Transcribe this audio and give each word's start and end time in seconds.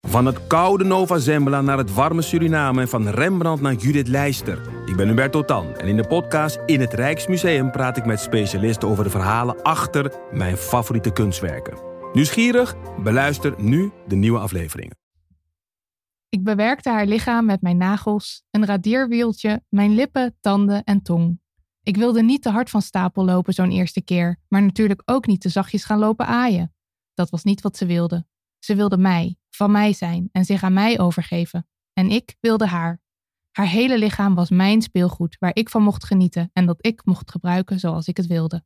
Van 0.00 0.26
het 0.26 0.46
koude 0.46 0.84
Nova 0.84 1.18
Zembla 1.18 1.60
naar 1.60 1.78
het 1.78 1.94
warme 1.94 2.22
Suriname 2.22 2.80
en 2.80 2.88
van 2.88 3.08
Rembrandt 3.08 3.62
naar 3.62 3.74
Judith 3.74 4.08
Leister. 4.08 4.60
Ik 4.86 4.96
ben 4.96 5.08
Hubert 5.08 5.32
Totan 5.32 5.76
en 5.76 5.88
in 5.88 5.96
de 5.96 6.06
podcast 6.06 6.58
In 6.66 6.80
het 6.80 6.92
Rijksmuseum 6.92 7.70
praat 7.70 7.96
ik 7.96 8.04
met 8.04 8.20
specialisten 8.20 8.88
over 8.88 9.04
de 9.04 9.10
verhalen 9.10 9.62
achter 9.62 10.12
mijn 10.32 10.56
favoriete 10.56 11.12
kunstwerken. 11.12 11.78
Nieuwsgierig? 12.12 12.74
Beluister 13.02 13.54
nu 13.58 13.92
de 14.06 14.16
nieuwe 14.16 14.38
afleveringen. 14.38 14.98
Ik 16.28 16.44
bewerkte 16.44 16.90
haar 16.90 17.06
lichaam 17.06 17.44
met 17.44 17.62
mijn 17.62 17.76
nagels, 17.76 18.42
een 18.50 18.66
radeerwieltje, 18.66 19.62
mijn 19.68 19.94
lippen, 19.94 20.36
tanden 20.40 20.84
en 20.84 21.02
tong. 21.02 21.40
Ik 21.82 21.96
wilde 21.96 22.22
niet 22.22 22.42
te 22.42 22.50
hard 22.50 22.70
van 22.70 22.82
stapel 22.82 23.24
lopen 23.24 23.52
zo'n 23.52 23.70
eerste 23.70 24.02
keer, 24.02 24.38
maar 24.48 24.62
natuurlijk 24.62 25.02
ook 25.04 25.26
niet 25.26 25.40
te 25.40 25.48
zachtjes 25.48 25.84
gaan 25.84 25.98
lopen 25.98 26.26
aaien. 26.26 26.74
Dat 27.20 27.30
was 27.30 27.44
niet 27.44 27.60
wat 27.60 27.76
ze 27.76 27.86
wilde. 27.86 28.26
Ze 28.58 28.74
wilde 28.74 28.96
mij, 28.96 29.36
van 29.50 29.70
mij 29.70 29.92
zijn 29.92 30.28
en 30.32 30.44
zich 30.44 30.62
aan 30.62 30.72
mij 30.72 31.00
overgeven. 31.00 31.68
En 31.92 32.10
ik 32.10 32.36
wilde 32.40 32.66
haar. 32.66 33.00
Haar 33.50 33.66
hele 33.66 33.98
lichaam 33.98 34.34
was 34.34 34.50
mijn 34.50 34.82
speelgoed 34.82 35.36
waar 35.38 35.54
ik 35.54 35.68
van 35.68 35.82
mocht 35.82 36.04
genieten 36.04 36.50
en 36.52 36.66
dat 36.66 36.86
ik 36.86 37.04
mocht 37.04 37.30
gebruiken 37.30 37.78
zoals 37.78 38.08
ik 38.08 38.16
het 38.16 38.26
wilde. 38.26 38.64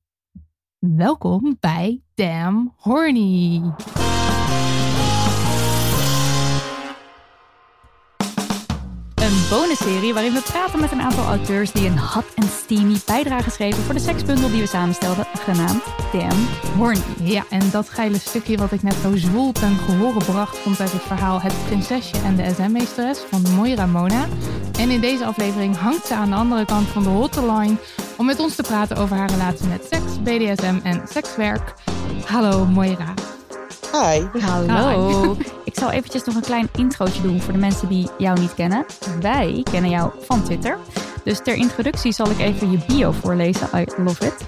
Welkom 0.78 1.56
bij 1.60 2.02
Damn 2.14 2.72
Horny. 2.76 3.74
Een 9.24 9.48
bonusserie 9.50 10.12
waarin 10.12 10.32
we 10.32 10.40
praten 10.40 10.80
met 10.80 10.92
een 10.92 11.00
aantal 11.00 11.24
auteurs 11.24 11.72
die 11.72 11.86
een 11.86 11.98
hot 11.98 12.24
en 12.34 12.48
steamy 12.48 12.96
bijdrage 13.06 13.50
schreven 13.50 13.82
voor 13.82 13.94
de 13.94 14.00
seksbundel 14.00 14.50
die 14.50 14.60
we 14.60 14.66
samenstelden, 14.66 15.26
genaamd 15.38 15.82
Damn 16.12 16.48
Horny. 16.76 17.02
Ja, 17.22 17.44
en 17.50 17.70
dat 17.70 17.88
geile 17.88 18.18
stukje 18.18 18.56
wat 18.56 18.72
ik 18.72 18.82
net 18.82 18.94
zo 19.02 19.16
zwoel 19.16 19.52
ten 19.52 19.76
gehore 19.76 20.24
bracht, 20.24 20.62
komt 20.62 20.80
uit 20.80 20.92
het 20.92 21.02
verhaal 21.02 21.40
Het 21.40 21.54
Prinsesje 21.66 22.16
en 22.24 22.36
de 22.36 22.54
SM-meesteres 22.54 23.18
van 23.18 23.42
Moira 23.54 23.86
Mona. 23.86 24.26
En 24.78 24.90
in 24.90 25.00
deze 25.00 25.24
aflevering 25.24 25.76
hangt 25.76 26.06
ze 26.06 26.14
aan 26.14 26.30
de 26.30 26.36
andere 26.36 26.64
kant 26.64 26.88
van 26.88 27.02
de 27.02 27.08
hotline 27.08 27.76
om 28.16 28.26
met 28.26 28.40
ons 28.40 28.54
te 28.54 28.62
praten 28.62 28.96
over 28.96 29.16
haar 29.16 29.30
relatie 29.30 29.66
met 29.66 29.86
seks, 29.90 30.22
BDSM 30.22 30.78
en 30.82 31.02
sekswerk. 31.08 31.74
Hallo 32.24 32.64
Moira. 32.64 33.14
Hi. 33.92 34.40
Hallo. 34.40 35.36
zal 35.84 35.92
eventjes 35.92 36.24
nog 36.24 36.34
een 36.34 36.42
klein 36.42 36.68
introotje 36.76 37.22
doen 37.22 37.40
voor 37.40 37.52
de 37.52 37.58
mensen 37.58 37.88
die 37.88 38.08
jou 38.18 38.40
niet 38.40 38.54
kennen. 38.54 38.86
Wij 39.20 39.60
kennen 39.70 39.90
jou 39.90 40.12
van 40.20 40.44
Twitter. 40.44 40.78
Dus 41.24 41.42
ter 41.42 41.54
introductie 41.54 42.12
zal 42.12 42.30
ik 42.30 42.38
even 42.38 42.70
je 42.70 42.78
bio 42.86 43.12
voorlezen. 43.12 43.68
I 43.74 43.84
love 43.96 44.26
it. 44.26 44.46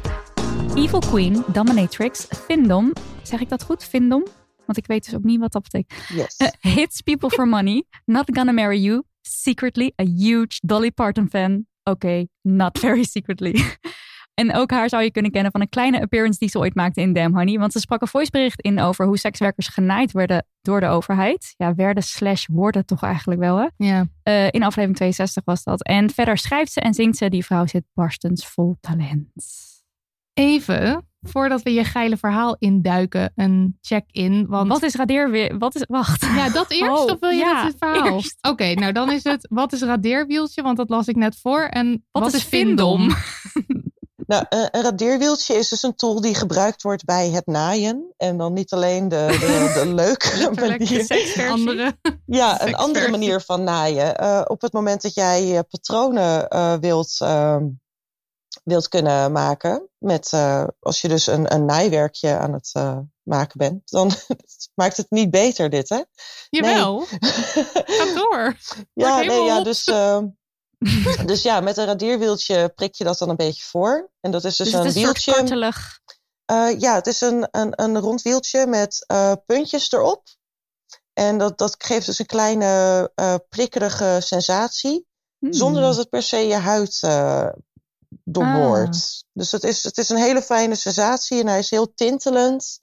Evil 0.74 0.98
Queen, 0.98 1.44
Dominatrix, 1.46 2.26
Findom. 2.44 2.92
Zeg 3.22 3.40
ik 3.40 3.48
dat 3.48 3.62
goed? 3.62 3.84
Findom? 3.84 4.26
Want 4.66 4.78
ik 4.78 4.86
weet 4.86 5.04
dus 5.04 5.14
ook 5.14 5.22
niet 5.22 5.40
wat 5.40 5.52
dat 5.52 5.62
betekent. 5.62 6.08
Yes. 6.08 6.40
Uh, 6.40 6.74
hits 6.74 7.00
People 7.00 7.30
for 7.30 7.48
Money, 7.48 7.84
Not 8.04 8.24
Gonna 8.32 8.52
Marry 8.52 8.82
You, 8.82 9.02
Secretly 9.20 9.92
a 10.00 10.04
Huge 10.04 10.58
Dolly 10.62 10.90
Parton 10.90 11.28
fan. 11.30 11.66
Oké, 11.82 12.06
okay, 12.06 12.28
not 12.42 12.78
very 12.78 13.04
secretly. 13.04 13.54
En 14.36 14.54
ook 14.54 14.70
haar 14.70 14.88
zou 14.88 15.02
je 15.02 15.10
kunnen 15.10 15.30
kennen 15.30 15.52
van 15.52 15.60
een 15.60 15.68
kleine 15.68 16.00
appearance 16.00 16.38
die 16.38 16.48
ze 16.48 16.58
ooit 16.58 16.74
maakte 16.74 17.00
in 17.00 17.12
Damn 17.12 17.34
Honey. 17.34 17.58
Want 17.58 17.72
ze 17.72 17.80
sprak 17.80 18.00
een 18.00 18.08
voicebericht 18.08 18.60
in 18.60 18.80
over 18.80 19.06
hoe 19.06 19.18
sekswerkers 19.18 19.68
genaaid 19.68 20.12
werden 20.12 20.46
door 20.62 20.80
de 20.80 20.86
overheid. 20.86 21.54
Ja, 21.56 21.74
werden 21.74 22.02
slash 22.02 22.46
worden 22.46 22.86
toch 22.86 23.02
eigenlijk 23.02 23.40
wel 23.40 23.56
hè? 23.56 23.66
Ja. 23.76 24.06
Uh, 24.24 24.44
in 24.44 24.62
aflevering 24.62 24.96
62 24.96 25.44
was 25.44 25.64
dat. 25.64 25.82
En 25.82 26.10
verder 26.10 26.38
schrijft 26.38 26.72
ze 26.72 26.80
en 26.80 26.94
zingt 26.94 27.16
ze. 27.16 27.28
Die 27.28 27.44
vrouw 27.44 27.66
zit 27.66 27.84
barstens 27.94 28.46
vol 28.46 28.76
talent. 28.80 29.30
Even, 30.32 31.08
voordat 31.20 31.62
we 31.62 31.72
je 31.72 31.84
geile 31.84 32.16
verhaal 32.16 32.56
induiken, 32.58 33.32
een 33.34 33.78
check-in. 33.80 34.46
Want... 34.46 34.68
Wat 34.68 34.82
is 34.82 34.94
radeerwiel? 34.94 35.58
Wat 35.58 35.74
is... 35.74 35.84
Wacht. 35.88 36.22
Ja, 36.24 36.48
dat 36.48 36.70
eerst 36.70 36.90
Oh, 36.90 37.10
of 37.10 37.20
wil 37.20 37.30
je 37.30 37.36
ja, 37.36 37.54
dat 37.54 37.72
het 37.72 37.76
verhaal? 37.78 38.20
Oké, 38.50 38.74
nou 38.74 38.92
dan 38.92 39.10
is 39.10 39.24
het, 39.24 39.46
wat 39.50 39.72
is 39.72 39.82
radeerwieltje? 39.82 40.62
Want 40.62 40.76
dat 40.76 40.88
las 40.88 41.08
ik 41.08 41.16
net 41.16 41.38
voor. 41.40 41.62
En 41.62 42.04
wat, 42.10 42.34
is 42.34 42.42
Findom? 42.42 43.08
Nou, 44.26 44.44
een 44.48 44.68
een 44.70 44.82
radeerwieltje 44.82 45.54
is 45.54 45.68
dus 45.68 45.82
een 45.82 45.94
tool 45.94 46.20
die 46.20 46.34
gebruikt 46.34 46.82
wordt 46.82 47.04
bij 47.04 47.30
het 47.30 47.46
naaien. 47.46 48.14
En 48.16 48.36
dan 48.36 48.52
niet 48.52 48.72
alleen 48.72 49.08
de, 49.08 49.26
de, 49.40 49.72
de 49.84 49.94
leuke 49.94 50.50
manier. 50.60 51.50
Andere. 51.50 51.98
Ja, 52.26 52.66
een 52.66 52.74
andere 52.74 53.08
manier 53.10 53.40
van 53.40 53.64
naaien. 53.64 54.16
Eh, 54.16 54.42
op 54.46 54.60
het 54.60 54.72
moment 54.72 55.02
dat 55.02 55.14
jij 55.14 55.44
je 55.44 55.62
patronen 55.62 56.48
eh, 56.48 56.74
wilt, 56.80 57.16
ehm, 57.18 57.64
wilt 58.64 58.88
kunnen 58.88 59.32
maken. 59.32 59.88
Met, 59.98 60.32
eh, 60.32 60.64
als 60.80 61.00
je 61.00 61.08
dus 61.08 61.26
een, 61.26 61.54
een 61.54 61.64
naaiwerkje 61.64 62.36
aan 62.36 62.52
het 62.52 62.70
eh, 62.72 62.98
maken 63.22 63.58
bent. 63.58 63.90
Dan 63.90 64.10
maakt 64.80 64.96
het 64.96 65.10
niet 65.10 65.30
beter 65.30 65.70
dit, 65.70 65.88
hè? 65.88 66.02
Jawel, 66.50 67.04
ga 67.84 68.14
door. 68.14 68.56
Ja, 68.92 69.20
nee, 69.20 69.42
ja, 69.42 69.62
dus, 69.62 69.84
dus 71.26 71.42
ja, 71.42 71.60
met 71.60 71.76
een 71.76 71.84
radeerwieltje 71.84 72.72
prik 72.74 72.94
je 72.94 73.04
dat 73.04 73.18
dan 73.18 73.28
een 73.28 73.36
beetje 73.36 73.64
voor. 73.64 74.10
En 74.20 74.30
dat 74.30 74.44
is 74.44 74.56
dus, 74.56 74.70
Dus 74.70 74.80
een 74.80 74.86
is 74.86 74.94
een 74.94 75.00
soort 75.02 75.24
wieltje. 75.24 75.32
kartelig. 75.32 76.00
Eh, 76.44 76.78
ja, 76.78 76.94
het 76.94 77.06
is 77.06 77.20
een, 77.20 77.48
een, 77.50 77.72
een 77.82 77.98
rond 77.98 78.22
wieltje 78.22 78.66
met 78.66 79.04
eh, 79.06 79.32
puntjes 79.46 79.92
erop. 79.92 80.22
En 81.12 81.38
dat, 81.38 81.58
dat 81.58 81.74
geeft 81.78 82.06
dus 82.06 82.18
een 82.18 82.26
kleine 82.26 83.10
eh, 83.14 83.34
prikkerige 83.48 84.18
sensatie. 84.22 85.06
Hmm. 85.38 85.52
Zonder 85.52 85.82
dat 85.82 85.96
het 85.96 86.08
per 86.08 86.22
se 86.22 86.36
je 86.36 86.54
huid 86.54 87.00
doorboort. 88.24 89.24
Dus 89.32 89.52
het 89.52 89.64
is, 89.64 89.82
het 89.82 89.98
is 89.98 90.08
een 90.08 90.16
hele 90.16 90.42
fijne 90.42 90.74
sensatie 90.74 91.40
en 91.40 91.46
hij 91.46 91.58
is 91.58 91.70
heel 91.70 91.94
tintelend. 91.94 92.80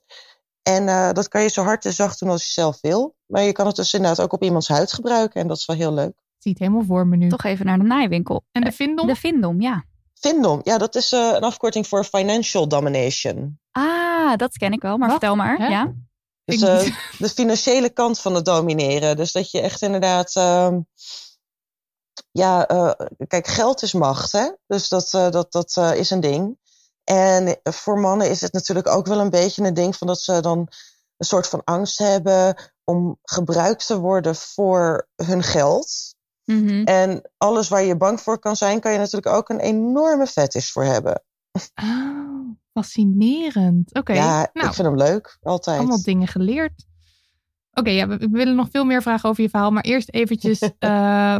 En 0.62 1.14
dat 1.14 1.28
kan 1.28 1.42
je 1.42 1.48
zo 1.48 1.62
hard 1.62 1.84
en 1.84 1.92
zacht 1.92 2.18
doen 2.18 2.30
als 2.30 2.44
je 2.44 2.52
zelf 2.52 2.80
wil. 2.80 3.16
Maar 3.26 3.42
je 3.42 3.52
kan 3.52 3.66
het 3.66 3.76
dus 3.76 3.94
inderdaad 3.94 4.20
ook 4.20 4.32
op 4.32 4.42
iemands 4.42 4.68
huid 4.68 4.92
gebruiken. 4.92 5.40
En 5.40 5.48
dat 5.48 5.56
is 5.56 5.66
wel 5.66 5.76
heel 5.76 5.92
leuk. 5.92 6.23
Zie 6.44 6.52
het 6.52 6.60
helemaal 6.60 6.84
voor 6.84 7.06
me 7.06 7.16
nu. 7.16 7.28
Toch 7.28 7.44
even 7.44 7.66
naar 7.66 7.78
de 7.78 7.84
naaiwinkel. 7.84 8.44
En 8.52 8.64
de 8.64 8.72
Vindom? 8.72 9.06
De 9.06 9.16
Vindom, 9.16 9.60
ja. 9.60 9.84
Findom, 10.14 10.60
ja, 10.64 10.78
dat 10.78 10.94
is 10.94 11.12
eh, 11.12 11.30
een 11.34 11.42
afkorting 11.42 11.86
voor 11.86 12.04
financial 12.04 12.68
domination. 12.68 13.58
Ah, 13.70 14.36
dat 14.36 14.56
ken 14.56 14.72
ik 14.72 14.82
wel. 14.82 14.98
Maar 14.98 15.08
Wat? 15.08 15.18
vertel 15.18 15.36
maar. 15.36 15.56
Hè? 15.56 15.66
Ja. 15.66 15.94
Dus 16.44 16.62
eh, 16.62 16.96
de 17.18 17.28
financiële 17.28 17.90
kant 17.90 18.20
van 18.20 18.34
het 18.34 18.44
domineren. 18.44 19.16
Dus 19.16 19.32
dat 19.32 19.50
je 19.50 19.60
echt 19.60 19.82
inderdaad. 19.82 20.36
ehm, 20.36 20.80
ja, 22.30 22.66
eh, 22.66 23.06
kijk, 23.26 23.46
geld 23.46 23.82
is 23.82 23.92
macht, 23.92 24.32
hè? 24.32 24.50
Dus 24.66 24.88
dat, 24.88 25.14
eh, 25.14 25.30
dat, 25.30 25.52
dat 25.52 25.76
eh, 25.76 25.94
is 25.94 26.10
een 26.10 26.20
ding. 26.20 26.58
En 27.04 27.60
voor 27.62 27.98
mannen 27.98 28.30
is 28.30 28.40
het 28.40 28.52
natuurlijk 28.52 28.86
ook 28.86 29.06
wel 29.06 29.20
een 29.20 29.30
beetje 29.30 29.64
een 29.64 29.74
ding 29.74 29.96
van 29.96 30.06
dat 30.06 30.20
ze 30.20 30.40
dan 30.40 30.58
een 31.16 31.26
soort 31.26 31.48
van 31.48 31.64
angst 31.64 31.98
hebben 31.98 32.56
om 32.84 33.18
gebruikt 33.22 33.86
te 33.86 33.98
worden 33.98 34.36
voor 34.36 35.08
hun 35.16 35.42
geld. 35.42 36.14
Mhm. 36.44 36.84
En 36.84 37.30
alles 37.36 37.68
waar 37.68 37.82
je 37.82 37.96
bang 37.96 38.20
voor 38.20 38.38
kan 38.38 38.56
zijn, 38.56 38.80
kan 38.80 38.92
je 38.92 38.98
natuurlijk 38.98 39.36
ook 39.36 39.48
een 39.48 39.60
enorme 39.60 40.26
fetish 40.26 40.70
voor 40.70 40.84
hebben. 40.84 41.22
Oh, 41.82 42.56
fascinerend. 42.72 43.94
Oké, 43.94 44.12
Ja, 44.12 44.48
nou, 44.52 44.66
ik 44.68 44.74
vind 44.74 44.86
hem 44.86 44.96
leuk, 44.96 45.38
altijd. 45.42 45.78
allemaal 45.78 46.02
dingen 46.02 46.28
geleerd. 46.28 46.84
Oké, 47.72 47.90
ja, 47.90 48.08
we, 48.08 48.16
we 48.16 48.28
willen 48.28 48.54
nog 48.54 48.68
veel 48.70 48.84
meer 48.84 49.02
vragen 49.02 49.28
over 49.28 49.42
je 49.42 49.48
verhaal. 49.48 49.70
Maar 49.70 49.82
eerst 49.82 50.10
eventjes 50.10 50.58
eh, 50.78 51.36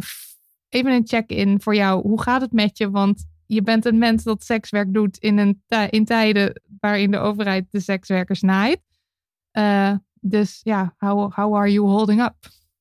even 0.69 0.93
een 0.93 1.07
check-in 1.07 1.61
voor 1.61 1.75
jou. 1.75 2.03
Hoe 2.03 2.23
gaat 2.23 2.41
het 2.41 2.53
met 2.53 2.79
je? 2.79 2.91
Want 2.91 3.25
je 3.47 3.63
bent 3.63 3.85
een 3.85 3.99
mens 3.99 4.23
dat 4.23 4.45
sekswerk 4.45 4.95
doet 4.95 5.17
in, 5.19 5.39
een 5.39 5.63
in 5.91 6.05
tijden 6.05 6.63
waarin 6.81 7.11
de 7.11 7.19
overheid 7.19 7.67
de 7.71 7.81
sekswerkers 7.81 8.41
naait. 8.41 8.81
Eh, 9.51 9.93
dus 10.21 10.61
ja, 10.63 10.95
how, 10.99 11.33
how 11.33 11.57
are 11.57 11.73
you 11.73 11.87
holding 11.89 12.23
up? 12.23 12.35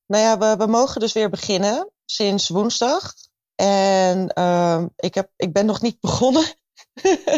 Nou 0.07 0.23
ja, 0.23 0.37
we, 0.37 0.65
we 0.65 0.71
mogen 0.71 0.99
dus 0.99 1.13
weer 1.13 1.29
beginnen 1.29 1.91
sinds 2.05 2.49
woensdag. 2.49 3.13
En 3.55 4.27
ehm, 4.29 4.87
ik, 4.95 5.13
heb, 5.15 5.29
ik 5.35 5.53
ben 5.53 5.65
nog 5.65 5.81
niet 5.81 5.99
begonnen. 6.07 6.45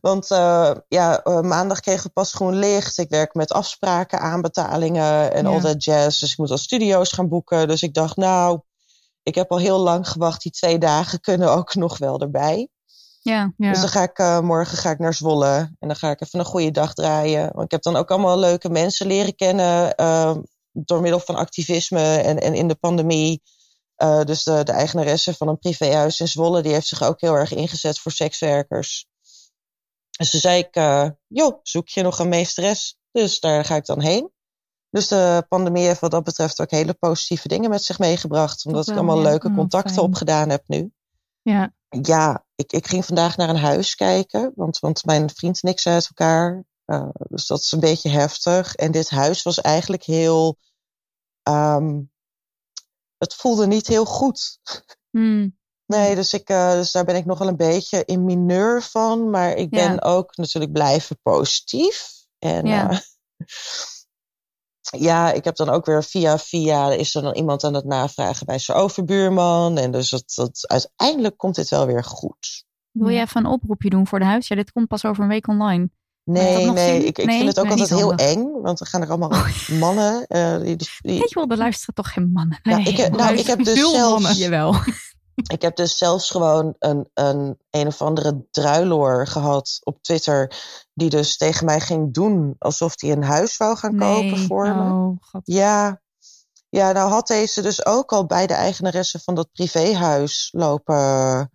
Want 0.00 0.30
eh, 0.30 0.70
ja, 0.88 1.22
eh, 1.22 1.40
maandag 1.40 1.80
kregen 1.80 2.02
we 2.02 2.10
pas 2.10 2.32
groen 2.32 2.58
licht. 2.58 2.98
Ik 2.98 3.08
werk 3.08 3.34
met 3.34 3.52
afspraken, 3.52 4.20
aanbetalingen 4.20 5.32
en 5.32 5.44
Ja. 5.44 5.50
al 5.50 5.60
dat 5.60 5.84
jazz. 5.84 6.20
Dus 6.20 6.32
ik 6.32 6.38
moet 6.38 6.50
al 6.50 6.58
studio's 6.58 7.12
gaan 7.12 7.28
boeken. 7.28 7.68
Dus 7.68 7.82
ik 7.82 7.94
dacht, 7.94 8.16
nou, 8.16 8.60
ik 9.22 9.34
heb 9.34 9.50
al 9.50 9.58
heel 9.58 9.78
lang 9.78 10.08
gewacht. 10.08 10.42
Die 10.42 10.52
twee 10.52 10.78
dagen 10.78 11.20
kunnen 11.20 11.50
ook 11.50 11.74
nog 11.74 11.98
wel 11.98 12.20
erbij. 12.20 12.68
Ja. 13.22 13.52
Ja. 13.56 13.70
Dus 13.70 13.80
dan 13.80 13.88
ga 13.88 14.02
ik 14.02 14.18
eh, 14.18 14.40
morgen 14.40 14.78
ga 14.78 14.90
ik 14.90 14.98
naar 14.98 15.14
Zwolle. 15.14 15.54
En 15.78 15.88
dan 15.88 15.96
ga 15.96 16.10
ik 16.10 16.20
even 16.20 16.38
een 16.38 16.44
goede 16.44 16.70
dag 16.70 16.94
draaien. 16.94 17.50
Want 17.52 17.64
ik 17.64 17.70
heb 17.70 17.82
dan 17.82 17.96
ook 17.96 18.10
allemaal 18.10 18.38
leuke 18.38 18.70
mensen 18.70 19.06
leren 19.06 19.34
kennen. 19.34 19.94
eh, 19.94 20.36
door 20.72 21.00
middel 21.00 21.20
van 21.20 21.34
activisme 21.34 22.16
en, 22.16 22.40
en 22.40 22.54
in 22.54 22.68
de 22.68 22.74
pandemie. 22.74 23.42
Eh, 24.00 24.24
dus 24.24 24.42
de, 24.42 24.62
de 24.64 24.72
eigenaresse 24.72 25.34
van 25.34 25.48
een 25.48 25.58
privéhuis 25.58 26.20
in 26.20 26.28
Zwolle. 26.28 26.62
Die 26.62 26.72
heeft 26.72 26.86
zich 26.86 27.02
ook 27.02 27.20
heel 27.20 27.34
erg 27.34 27.52
ingezet 27.52 27.98
voor 27.98 28.12
sekswerkers. 28.12 29.06
Dus 30.10 30.30
toen 30.30 30.40
zei 30.40 30.58
ik, 30.58 30.74
eh, 30.74 31.08
joh, 31.26 31.58
zoek 31.62 31.88
je 31.88 32.02
nog 32.02 32.18
een 32.18 32.28
meesteres? 32.28 32.98
Dus 33.12 33.40
daar 33.40 33.64
ga 33.64 33.74
ik 33.76 33.86
dan 33.86 34.00
heen. 34.00 34.32
Dus 34.90 35.08
de 35.08 35.44
pandemie 35.48 35.86
heeft 35.86 36.00
wat 36.00 36.10
dat 36.10 36.24
betreft 36.24 36.60
ook 36.60 36.70
hele 36.70 36.94
positieve 36.94 37.48
dingen 37.48 37.70
met 37.70 37.82
zich 37.82 37.98
meegebracht. 37.98 38.66
Omdat 38.66 38.88
ik 38.88 38.94
allemaal 38.94 39.20
leuke 39.20 39.48
Oh, 39.48 39.54
contacten 39.56 39.94
fijn. 39.94 40.06
opgedaan 40.06 40.48
heb 40.48 40.62
nu. 40.66 40.92
ja. 41.42 41.72
Ja, 42.02 42.44
ik, 42.54 42.72
ik 42.72 42.86
ging 42.86 43.04
vandaag 43.04 43.36
naar 43.36 43.48
een 43.48 43.56
huis 43.56 43.94
kijken. 43.94 44.52
Want, 44.54 44.78
want 44.78 45.04
mijn 45.04 45.30
vriend 45.30 45.62
en 45.62 45.70
ik 45.70 45.80
zijn 45.80 45.94
uit 45.94 46.06
elkaar. 46.08 46.64
Eh, 46.84 47.08
dus 47.28 47.46
dat 47.46 47.58
is 47.60 47.72
een 47.72 47.80
beetje 47.80 48.08
heftig. 48.08 48.74
En 48.74 48.92
dit 48.92 49.10
huis 49.10 49.42
was 49.42 49.60
eigenlijk 49.60 50.02
heel... 50.04 50.56
ehm, 51.42 52.00
het 53.20 53.34
voelde 53.34 53.66
niet 53.66 53.86
heel 53.86 54.04
goed. 54.04 54.58
Hmm. 55.10 55.58
Nee, 55.86 56.14
dus, 56.14 56.32
ik, 56.32 56.48
eh, 56.48 56.72
dus 56.72 56.92
daar 56.92 57.04
ben 57.04 57.16
ik 57.16 57.24
nog 57.24 57.38
wel 57.38 57.48
een 57.48 57.56
beetje 57.56 58.04
in 58.04 58.24
mineur 58.24 58.82
van. 58.82 59.30
Maar 59.30 59.52
ik 59.52 59.70
ben 59.70 59.92
Ja. 59.92 59.98
ook 59.98 60.36
natuurlijk 60.36 60.72
blijven 60.72 61.18
positief. 61.22 62.08
En 62.38 62.66
Ja. 62.66 62.90
ja. 62.90 63.00
ja, 64.98 65.32
ik 65.32 65.44
heb 65.44 65.56
dan 65.56 65.68
ook 65.68 65.86
weer 65.86 66.04
via 66.04 66.38
via 66.38 66.92
is 66.92 67.14
er 67.14 67.22
dan 67.22 67.34
iemand 67.34 67.64
aan 67.64 67.74
het 67.74 67.84
navragen 67.84 68.46
bij 68.46 68.58
zijn 68.58 68.78
overbuurman. 68.78 69.78
En 69.78 69.90
dus 69.90 70.10
dat, 70.10 70.32
dat, 70.34 70.68
uiteindelijk 70.68 71.36
komt 71.36 71.54
dit 71.54 71.68
wel 71.68 71.86
weer 71.86 72.04
goed. 72.04 72.64
Wil 72.90 73.08
je 73.08 73.14
Ja. 73.16 73.22
even 73.22 73.44
een 73.44 73.52
oproepje 73.52 73.90
doen 73.90 74.06
voor 74.06 74.18
de 74.18 74.24
huis? 74.24 74.48
Ja, 74.48 74.56
dit 74.56 74.72
komt 74.72 74.88
pas 74.88 75.04
over 75.04 75.22
een 75.22 75.28
week 75.28 75.48
online. 75.48 75.90
Nee, 76.24 76.70
nee, 76.70 77.04
ik, 77.04 77.18
ik 77.18 77.26
Nee? 77.26 77.36
vind 77.36 77.48
het 77.48 77.58
ook 77.58 77.64
Nee, 77.64 77.72
altijd 77.80 77.98
heel 77.98 78.14
eng. 78.14 78.60
Want 78.62 78.80
er 78.80 78.86
gaan 78.86 79.02
er 79.02 79.08
allemaal 79.08 79.44
mannen. 79.78 80.26
eh, 80.26 80.56
die, 80.56 80.76
die, 80.76 80.88
die- 81.00 81.18
Weet 81.18 81.28
je 81.28 81.34
wel, 81.34 81.48
er 81.48 81.56
luisteren 81.56 81.94
toch 81.94 82.12
geen 82.12 82.30
mannen? 82.32 82.58
Ja, 82.62 82.76
Nee, 82.76 82.84
ik, 82.86 82.96
heb- 82.96 83.16
nou, 83.16 83.34
ik 83.36 83.46
heb 83.46 83.64
dus 83.64 83.90
zelfs. 83.90 84.36
Jawel. 84.38 84.74
ik 85.54 85.62
heb 85.62 85.76
dus 85.76 85.98
zelfs 85.98 86.30
gewoon 86.30 86.74
een, 86.78 87.08
een 87.14 87.58
een 87.70 87.86
of 87.86 88.02
andere 88.02 88.46
druiloor 88.50 89.26
gehad 89.26 89.78
op 89.82 90.02
Twitter. 90.02 90.52
Die 90.94 91.10
dus 91.10 91.36
tegen 91.36 91.64
mij 91.66 91.80
ging 91.80 92.14
doen 92.14 92.54
alsof 92.58 93.00
hij 93.00 93.10
een 93.12 93.22
huis 93.24 93.56
wou 93.56 93.76
gaan 93.76 93.98
kopen 93.98 94.38
voor 94.38 94.74
me. 94.74 94.92
Oh, 94.92 95.16
god. 95.20 95.40
Ja. 95.44 96.00
ja, 96.68 96.92
nou 96.92 97.10
had 97.10 97.26
deze 97.26 97.62
dus 97.62 97.86
ook 97.86 98.12
al 98.12 98.26
bij 98.26 98.46
de 98.46 98.54
eigenaresse 98.54 99.18
van 99.18 99.34
dat 99.34 99.52
privéhuis 99.52 100.48
lopen, 100.52 101.50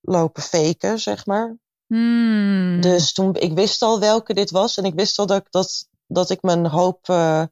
lopen 0.00 0.42
faken, 0.42 0.98
zeg 0.98 1.26
maar. 1.26 1.56
Hmm. 1.94 2.80
Dus 2.80 3.12
toen, 3.12 3.34
ik 3.34 3.52
wist 3.52 3.82
al 3.82 4.00
welke 4.00 4.34
dit 4.34 4.50
was. 4.50 4.76
En 4.76 4.84
ik 4.84 4.94
wist 4.94 5.18
al 5.18 5.26
dat, 5.26 5.40
ik- 5.40 5.50
dat, 5.50 5.88
dat 6.06 6.30
ik 6.30 6.42
mijn 6.42 6.66
hoop 6.66 7.08
eh, 7.08 7.42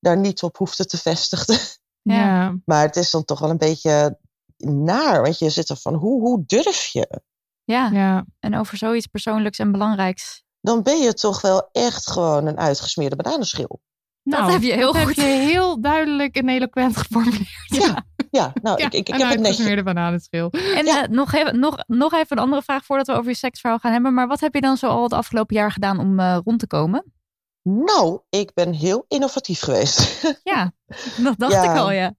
daar 0.00 0.16
niet 0.16 0.42
op 0.42 0.56
hoefde 0.56 0.86
te 0.86 0.96
vestigen. 0.98 1.58
Ja. 2.02 2.14
Ja. 2.14 2.56
Maar 2.64 2.82
het 2.82 2.96
is 2.96 3.10
dan 3.10 3.24
toch 3.24 3.38
wel 3.38 3.50
een 3.50 3.58
beetje 3.58 4.18
naar. 4.56 5.22
Want 5.22 5.38
je 5.38 5.50
zit 5.50 5.68
er 5.68 5.76
van, 5.76 5.94
hoe, 5.94 6.20
hoe 6.20 6.42
durf 6.46 6.86
je? 6.86 7.20
ja. 7.64 7.90
Ja. 7.92 8.24
en 8.40 8.56
over 8.58 8.76
zoiets 8.76 9.06
persoonlijks 9.06 9.58
en 9.58 9.72
belangrijks. 9.72 10.42
Dan 10.60 10.82
ben 10.82 10.98
je 10.98 11.14
toch 11.14 11.40
wel 11.40 11.68
echt 11.72 12.10
gewoon 12.10 12.46
een 12.46 12.58
uitgesmeerde 12.58 13.16
bananenschil. 13.16 13.80
Nou, 14.24 14.52
heb 14.52 14.62
je 14.62 14.72
heel 14.72 14.92
dat 14.92 15.02
goed. 15.02 15.16
heb 15.16 15.24
je 15.26 15.32
heel 15.32 15.80
duidelijk 15.80 16.36
en 16.36 16.48
eloquent 16.48 16.96
geformuleerd. 16.96 17.48
Ja, 17.66 18.04
ja 18.30 18.52
nou, 18.62 18.78
Ja, 18.78 18.86
ik, 18.86 18.92
ik, 18.92 19.08
ik 19.08 19.14
heb 19.14 19.16
het 19.18 19.28
netjes. 19.28 19.46
uitgesmeerde 19.46 19.82
bananenschil. 19.82 20.50
En 20.50 20.84
Ja. 20.86 21.02
eh, 21.02 21.08
nog, 21.08 21.32
even, 21.32 21.58
nog, 21.58 21.76
nog 21.86 22.12
even 22.12 22.36
een 22.36 22.42
andere 22.42 22.62
vraag 22.62 22.84
voordat 22.84 23.06
we 23.06 23.12
over 23.12 23.30
je 23.30 23.36
seksverhaal 23.36 23.78
gaan 23.78 23.92
hebben. 23.92 24.14
Maar 24.14 24.26
wat 24.28 24.40
heb 24.40 24.54
je 24.54 24.60
dan 24.60 24.76
zo 24.76 24.86
al 24.88 25.02
het 25.02 25.12
afgelopen 25.12 25.56
jaar 25.56 25.72
gedaan 25.72 25.98
om 25.98 26.20
eh, 26.20 26.38
rond 26.44 26.58
te 26.58 26.66
komen? 26.66 27.12
Nou, 27.62 28.20
ik 28.30 28.54
ben 28.54 28.72
heel 28.72 29.04
innovatief 29.08 29.60
geweest. 29.60 30.22
Ja, 30.42 30.72
dat 31.16 31.38
dacht 31.38 31.52
Ja. 31.52 31.72
ik 31.72 31.78
al, 31.78 31.90
ja. 31.90 32.14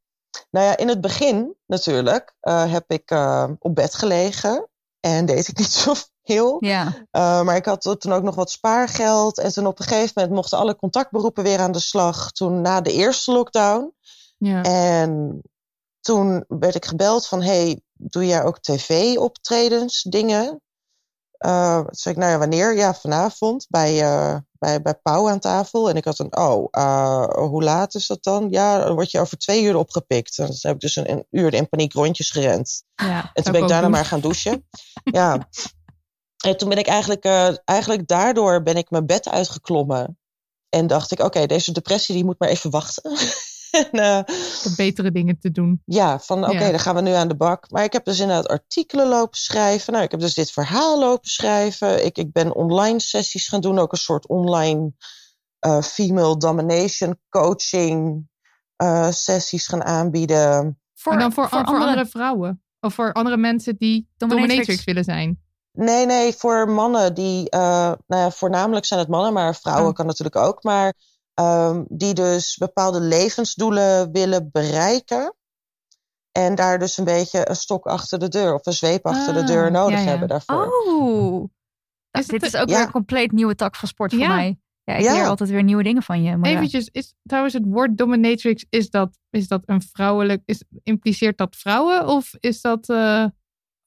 Nou 0.52 0.66
ja, 0.66 0.78
in 0.78 0.88
het 0.88 1.02
begin 1.02 1.56
natuurlijk 1.66 2.36
eh, 2.40 2.72
heb 2.72 2.84
ik 2.92 3.12
eh, 3.12 3.50
op 3.60 3.76
bed 3.76 3.96
gelegen 3.96 4.70
en 5.00 5.26
deed 5.26 5.48
ik 5.48 5.58
niet 5.58 5.74
zoveel. 6.26 6.58
Ja, 6.60 6.86
Uh, 7.12 7.42
maar 7.42 7.56
ik 7.56 7.66
had 7.66 7.96
toen 8.00 8.12
ook 8.12 8.24
nog 8.24 8.36
wat 8.36 8.52
spaargeld. 8.52 9.38
En 9.38 9.54
toen 9.54 9.68
op 9.68 9.80
een 9.80 9.86
gegeven 9.86 10.12
moment 10.16 10.34
mochten 10.34 10.58
alle 10.58 10.76
contactberoepen 10.76 11.44
weer 11.44 11.60
aan 11.60 11.72
de 11.72 11.80
slag. 11.80 12.32
Toen 12.32 12.62
na 12.62 12.82
de 12.82 12.92
eerste 12.92 13.32
lockdown. 13.32 13.94
Ja. 14.38 14.64
En 14.64 15.42
toen 16.00 16.46
werd 16.48 16.76
ik 16.76 16.86
gebeld 16.86 17.28
van... 17.28 17.42
hey, 17.42 17.82
doe 17.94 18.26
jij 18.26 18.44
ook 18.44 18.60
tv-optredens, 18.60 20.02
dingen? 20.02 20.60
Uh, 21.46 21.78
toen 21.78 21.88
zei 21.90 22.16
ik, 22.16 22.22
nou 22.22 22.32
ja, 22.32 22.38
wanneer? 22.38 22.76
Ja, 22.76 22.94
vanavond 22.94 23.66
bij, 23.70 24.02
uh, 24.02 24.38
bij, 24.52 24.82
bij 24.82 24.96
Pauw 24.96 25.30
aan 25.30 25.40
tafel. 25.40 25.90
En 25.90 25.96
ik 25.96 26.06
had 26.06 26.20
een, 26.20 26.38
oh, 26.38 26.68
uh, 26.72 27.26
hoe 27.28 27.64
laat 27.64 27.96
is 27.96 28.08
dat 28.08 28.24
dan? 28.24 28.48
Ja, 28.50 28.84
dan 28.84 28.94
word 28.94 29.12
je 29.12 29.20
over 29.20 29.38
twee 29.38 29.64
uur 29.64 29.76
opgepikt. 29.76 30.38
En 30.38 30.46
toen 30.46 30.58
heb 30.60 30.74
ik 30.74 30.80
dus 30.80 30.96
een, 30.96 31.12
een 31.12 31.26
uur 31.32 31.54
in 31.54 31.70
paniek 31.70 31.94
rondjes 31.94 32.30
gerend. 32.32 32.84
Ja, 32.96 33.32
en 33.34 33.44
toen 33.44 33.52
ben 33.52 33.62
ik 33.62 33.68
daarna 33.68 33.88
maar 33.88 34.06
gaan 34.06 34.20
douchen. 34.20 34.68
ja. 35.04 35.38
En 36.46 36.58
toen 36.58 36.70
ben 36.70 36.78
ik 36.78 36.88
eigenlijk, 36.88 37.26
uh, 37.26 37.50
eigenlijk 37.66 38.08
daardoor 38.08 38.64
ben 38.64 38.76
ik 38.76 38.90
mijn 38.90 39.06
bed 39.06 39.30
uitgeklommen. 39.30 40.18
En 40.70 40.88
dacht 40.88 41.12
ik, 41.12 41.20
oké, 41.20 41.28
okay, 41.28 41.48
deze 41.48 41.72
depressie 41.72 42.16
die 42.16 42.26
moet 42.26 42.40
maar 42.40 42.50
even 42.50 42.70
wachten. 42.70 43.12
en, 43.92 44.00
uh, 44.00 44.22
betere 44.76 45.12
dingen 45.12 45.40
te 45.40 45.52
doen. 45.52 45.82
Ja, 45.86 46.20
van 46.20 46.44
oké, 46.44 46.52
okay, 46.52 46.66
ja. 46.66 46.70
dan 46.70 46.80
gaan 46.80 46.96
we 46.96 47.02
nu 47.02 47.12
aan 47.12 47.28
de 47.28 47.36
bak. 47.36 47.72
Maar 47.72 47.84
ik 47.84 47.94
heb 47.94 48.06
dus 48.06 48.20
inderdaad 48.20 48.48
artikelen 48.48 49.08
lopen 49.08 49.38
schrijven. 49.38 49.94
Nou, 49.94 50.06
ik 50.06 50.12
heb 50.12 50.20
dus 50.20 50.34
dit 50.34 50.52
verhaal 50.52 51.00
lopen 51.00 51.30
schrijven. 51.30 52.06
Ik, 52.06 52.18
ik 52.18 52.32
ben 52.32 52.56
online 52.56 53.00
sessies 53.00 53.48
gaan 53.48 53.62
doen. 53.62 53.80
Ook 53.80 53.92
een 53.92 53.98
soort 53.98 54.28
online 54.28 54.92
uh, 55.66 55.82
female 55.82 56.38
domination 56.38 57.20
coaching 57.30 58.28
uh, 58.84 59.12
sessies 59.12 59.68
gaan 59.68 59.84
aanbieden. 59.84 60.80
Voor, 60.94 61.12
en 61.12 61.20
dan 61.20 61.34
voor, 61.34 61.50
voor, 61.50 61.60
voor 61.60 61.68
andere... 61.68 61.90
andere... 61.90 62.08
vrouwen? 62.08 62.64
Of 62.80 62.94
voor 62.94 63.14
andere 63.14 63.38
mensen 63.38 63.76
die 63.78 64.10
dominatrix, 64.18 64.50
dominatrix 64.50 64.84
willen 64.84 65.04
zijn? 65.04 65.45
Nee, 65.76 66.06
nee, 66.06 66.34
voor 66.34 66.70
mannen 66.70 67.14
die, 67.14 67.42
uh, 67.56 67.60
nou 68.08 68.22
ja, 68.22 68.32
voornamelijk 68.32 68.86
zijn 68.86 69.00
het 69.00 69.10
mannen, 69.10 69.34
maar 69.34 69.56
vrouwen 69.56 69.90
oh. 69.90 69.94
kan 69.94 70.06
natuurlijk 70.06 70.36
ook. 70.36 70.64
Maar 70.64 70.94
um, 71.42 71.86
die 71.90 72.14
dus 72.14 72.58
bepaalde 72.58 73.00
levensdoelen 73.00 74.12
willen 74.12 74.50
bereiken. 74.52 75.36
En 76.32 76.56
daar 76.56 76.80
dus 76.80 76.98
een 76.98 77.04
beetje 77.04 77.50
een 77.50 77.56
stok 77.56 77.86
achter 77.86 78.20
de 78.20 78.28
deur 78.28 78.54
of 78.54 78.66
een 78.66 78.74
zweep 78.74 79.06
achter 79.06 79.34
ah, 79.34 79.40
de 79.40 79.44
deur 79.44 79.72
nodig 79.72 79.98
ja, 79.98 80.04
ja. 80.04 80.10
hebben 80.10 80.28
daarvoor. 80.28 80.68
Oh, 80.88 81.44
dus 82.12 82.28
dit 82.28 82.44
is 82.44 82.56
ook 82.56 82.70
ja. 82.70 82.76
weer 82.76 82.86
een 82.86 82.92
compleet 82.92 83.32
nieuwe 83.32 83.56
tak 83.56 83.76
van 83.76 83.88
sport 83.88 84.12
voor 84.12 84.22
ja. 84.22 84.36
mij. 84.36 84.60
Ja, 84.84 84.96
ik 84.96 85.02
leer 85.02 85.28
altijd 85.28 85.50
weer 85.50 85.64
nieuwe 85.64 85.84
dingen 85.84 86.04
van 86.04 86.24
je. 86.24 86.38
Maar 86.38 86.50
Eventjes, 86.50 86.90
is 86.92 87.14
trouwens 87.24 87.54
het 87.54 87.64
woord 87.66 87.98
dominatrix, 87.98 88.66
is 88.70 88.90
dat, 88.90 89.18
is 89.30 89.48
dat 89.48 89.62
een 89.66 89.82
vrouwelijk, 89.82 90.42
is, 90.46 90.64
impliceert 90.84 91.38
dat 91.38 91.56
vrouwen 91.56 92.08
of 92.08 92.34
is 92.40 92.62
dat... 92.62 92.90
Uh, 92.90 93.26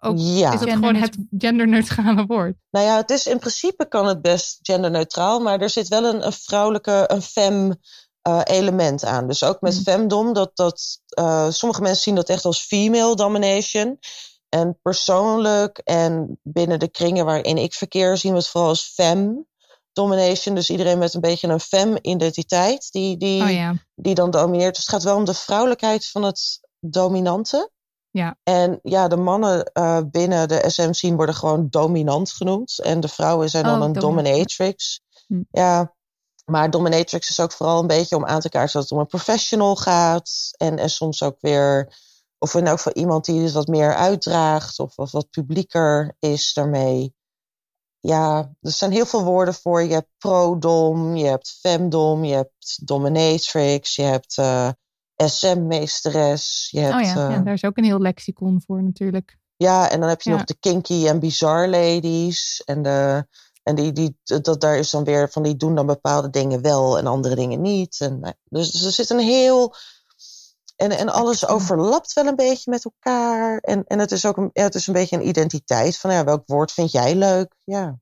ook, 0.00 0.14
ja. 0.18 0.52
Is 0.52 0.60
dat 0.60 0.70
gewoon 0.70 0.94
het 0.94 1.16
genderneutrale 1.38 2.26
woord? 2.26 2.56
Nou 2.70 2.86
ja, 2.86 2.96
het 2.96 3.10
is 3.10 3.26
in 3.26 3.38
principe 3.38 3.88
kan 3.88 4.06
het 4.06 4.22
best 4.22 4.58
genderneutraal, 4.62 5.40
maar 5.40 5.60
er 5.60 5.70
zit 5.70 5.88
wel 5.88 6.04
een, 6.04 6.26
een 6.26 6.32
vrouwelijke, 6.32 7.04
een 7.06 7.22
fem 7.22 7.74
uh, 8.28 8.40
element 8.44 9.04
aan. 9.04 9.26
Dus 9.26 9.42
ook 9.42 9.60
met 9.60 9.74
mm. 9.74 9.82
femdom, 9.82 10.32
dat, 10.32 10.50
dat 10.54 11.00
uh, 11.18 11.50
sommige 11.50 11.82
mensen 11.82 12.02
zien 12.02 12.14
dat 12.14 12.28
echt 12.28 12.44
als 12.44 12.60
female 12.60 13.14
domination. 13.14 13.98
En 14.48 14.78
persoonlijk 14.82 15.78
en 15.78 16.38
binnen 16.42 16.78
de 16.78 16.88
kringen 16.88 17.24
waarin 17.24 17.58
ik 17.58 17.74
verkeer, 17.74 18.16
zien 18.16 18.32
we 18.32 18.38
het 18.38 18.48
vooral 18.48 18.68
als 18.68 18.92
fem 18.94 19.46
domination. 19.92 20.54
Dus 20.54 20.70
iedereen 20.70 20.98
met 20.98 21.14
een 21.14 21.20
beetje 21.20 21.48
een 21.48 21.60
fem-identiteit 21.60 22.92
die, 22.92 23.16
die, 23.16 23.42
oh, 23.42 23.50
ja. 23.50 23.74
die 23.94 24.14
dan 24.14 24.30
domineert. 24.30 24.74
Dus 24.74 24.84
het 24.84 24.94
gaat 24.94 25.02
wel 25.02 25.16
om 25.16 25.24
de 25.24 25.34
vrouwelijkheid 25.34 26.06
van 26.06 26.22
het 26.22 26.60
dominante. 26.80 27.70
Ja. 28.10 28.36
En 28.42 28.78
ja, 28.82 29.08
de 29.08 29.16
mannen 29.16 29.70
uh, 29.74 30.00
binnen 30.10 30.48
de 30.48 30.64
SM-scene 30.66 31.16
worden 31.16 31.34
gewoon 31.34 31.66
dominant 31.70 32.30
genoemd. 32.30 32.78
En 32.78 33.00
de 33.00 33.08
vrouwen 33.08 33.50
zijn 33.50 33.64
dan 33.64 33.80
oh, 33.80 33.86
een 33.86 33.92
dominatrix. 33.92 35.00
Hm. 35.26 35.42
Ja, 35.50 35.94
maar 36.44 36.70
dominatrix 36.70 37.30
is 37.30 37.40
ook 37.40 37.52
vooral 37.52 37.80
een 37.80 37.86
beetje 37.86 38.16
om 38.16 38.26
aan 38.26 38.40
te 38.40 38.48
kaarten 38.48 38.72
dat 38.72 38.82
het 38.82 38.92
om 38.92 38.98
een 38.98 39.06
professional 39.06 39.76
gaat. 39.76 40.30
En, 40.56 40.78
en 40.78 40.90
soms 40.90 41.22
ook 41.22 41.36
weer, 41.40 41.96
of 42.38 42.54
in 42.54 42.66
elk 42.66 42.76
geval 42.76 43.02
iemand 43.02 43.24
die 43.24 43.42
het 43.42 43.52
wat 43.52 43.66
meer 43.66 43.94
uitdraagt. 43.94 44.78
Of, 44.78 44.98
of 44.98 45.12
wat 45.12 45.30
publieker 45.30 46.16
is 46.18 46.52
daarmee. 46.52 47.16
Ja, 48.00 48.38
er 48.60 48.70
zijn 48.70 48.92
heel 48.92 49.06
veel 49.06 49.24
woorden 49.24 49.54
voor. 49.54 49.82
Je 49.82 49.92
hebt 49.92 50.10
pro-dom, 50.18 51.16
je 51.16 51.26
hebt 51.26 51.58
femdom, 51.60 52.24
je 52.24 52.34
hebt 52.34 52.86
dominatrix, 52.86 53.96
je 53.96 54.02
hebt... 54.02 54.36
Uh, 54.38 54.68
SM-meesteres. 55.26 56.68
Je 56.70 56.80
hebt, 56.80 56.94
oh 56.94 57.00
ja. 57.00 57.28
Uh, 57.28 57.36
ja, 57.36 57.38
daar 57.38 57.54
is 57.54 57.64
ook 57.64 57.76
een 57.76 57.84
heel 57.84 58.00
lexicon 58.00 58.62
voor 58.66 58.82
natuurlijk. 58.82 59.38
Ja, 59.56 59.90
en 59.90 60.00
dan 60.00 60.08
heb 60.08 60.22
je 60.22 60.30
ja. 60.30 60.36
nog 60.36 60.44
de 60.44 60.56
kinky 60.60 61.06
en 61.06 61.18
bizarre 61.18 61.68
ladies. 61.68 62.62
En, 62.64 62.82
de, 62.82 63.26
en 63.62 63.74
die, 63.74 63.92
die, 63.92 64.18
dat, 64.22 64.60
daar 64.60 64.78
is 64.78 64.90
dan 64.90 65.04
weer 65.04 65.30
van 65.30 65.42
die 65.42 65.56
doen 65.56 65.74
dan 65.74 65.86
bepaalde 65.86 66.30
dingen 66.30 66.62
wel 66.62 66.98
en 66.98 67.06
andere 67.06 67.34
dingen 67.34 67.60
niet. 67.60 68.00
En, 68.00 68.36
dus, 68.44 68.70
dus 68.70 68.84
er 68.84 68.92
zit 68.92 69.10
een 69.10 69.18
heel 69.18 69.74
En, 70.76 70.90
en 70.90 71.08
alles 71.08 71.46
overlapt 71.46 72.12
wel 72.12 72.26
een 72.26 72.36
beetje 72.36 72.70
met 72.70 72.84
elkaar. 72.84 73.58
En, 73.58 73.84
en 73.84 73.98
het 73.98 74.12
is 74.12 74.26
ook 74.26 74.36
een, 74.36 74.50
ja, 74.52 74.62
het 74.62 74.74
is 74.74 74.86
een 74.86 74.92
beetje 74.92 75.16
een 75.16 75.28
identiteit. 75.28 75.98
Van 75.98 76.12
ja, 76.12 76.24
welk 76.24 76.42
woord 76.46 76.72
vind 76.72 76.92
jij 76.92 77.14
leuk? 77.14 77.54
Ja, 77.64 77.96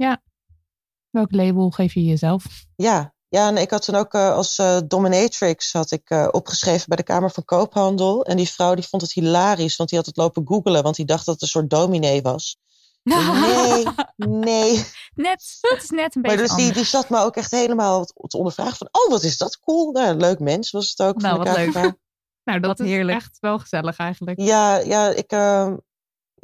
Welk 1.11 1.33
label 1.33 1.71
geef 1.71 1.95
je 1.95 2.05
jezelf? 2.05 2.45
ja. 2.77 3.15
Ja 3.37 3.49
en 3.49 3.57
ik 3.57 3.71
had 3.71 3.85
toen 3.85 3.95
ook 3.95 4.15
eh, 4.15 4.33
als 4.33 4.59
eh, 4.59 4.79
dominatrix 4.87 5.73
had 5.73 5.91
ik, 5.91 6.11
eh, 6.11 6.29
opgeschreven 6.31 6.89
bij 6.89 6.97
de 6.97 7.03
Kamer 7.03 7.31
van 7.31 7.45
Koophandel. 7.45 8.25
En 8.25 8.37
die 8.37 8.49
vrouw 8.49 8.75
die 8.75 8.89
vond 8.89 9.03
het 9.03 9.13
hilarisch, 9.13 9.77
want 9.77 9.89
die 9.89 9.99
had 9.99 10.07
het 10.07 10.17
lopen 10.17 10.47
googelen. 10.47 10.83
Want 10.83 10.97
die 10.97 11.05
dacht 11.05 11.25
dat 11.25 11.35
het 11.35 11.43
een 11.43 11.49
soort 11.49 11.71
dominee 11.71 12.23
was. 12.23 12.57
Nee, 13.07 13.85
nee. 14.17 14.85
Net, 15.15 15.59
het 15.61 15.83
is 15.83 15.91
net 15.91 16.17
een 16.17 16.23
beetje 16.23 16.37
Maar 16.37 16.47
dus 16.47 16.57
die, 16.57 16.73
die 16.73 16.85
zat 16.85 17.09
me 17.09 17.19
ook 17.19 17.37
echt 17.37 17.51
helemaal 17.51 18.05
te 18.05 18.37
ondervragen 18.37 18.77
van... 18.77 18.89
Oh, 18.91 19.11
wat 19.11 19.23
is 19.23 19.39
dat 19.39 19.61
cool. 19.61 19.93
Nou, 19.93 20.09
een 20.09 20.21
leuk 20.21 20.39
mens 20.39 20.71
was 20.71 20.91
het 20.91 21.03
ook. 21.03 21.21
Nou, 21.21 21.37
van 21.37 21.45
wat 21.45 21.57
leuk. 21.57 21.95
Nou, 22.45 22.61
dat 22.61 22.79
Wat 22.79 22.87
is 22.87 22.93
heerlijk. 22.93 23.19
echt 23.19 23.39
wel 23.41 23.59
gezellig 23.59 23.97
eigenlijk. 23.97 24.41
Ja, 24.41 24.77
ja, 24.77 25.09
ik, 25.09 25.31
ehm, 25.31 25.77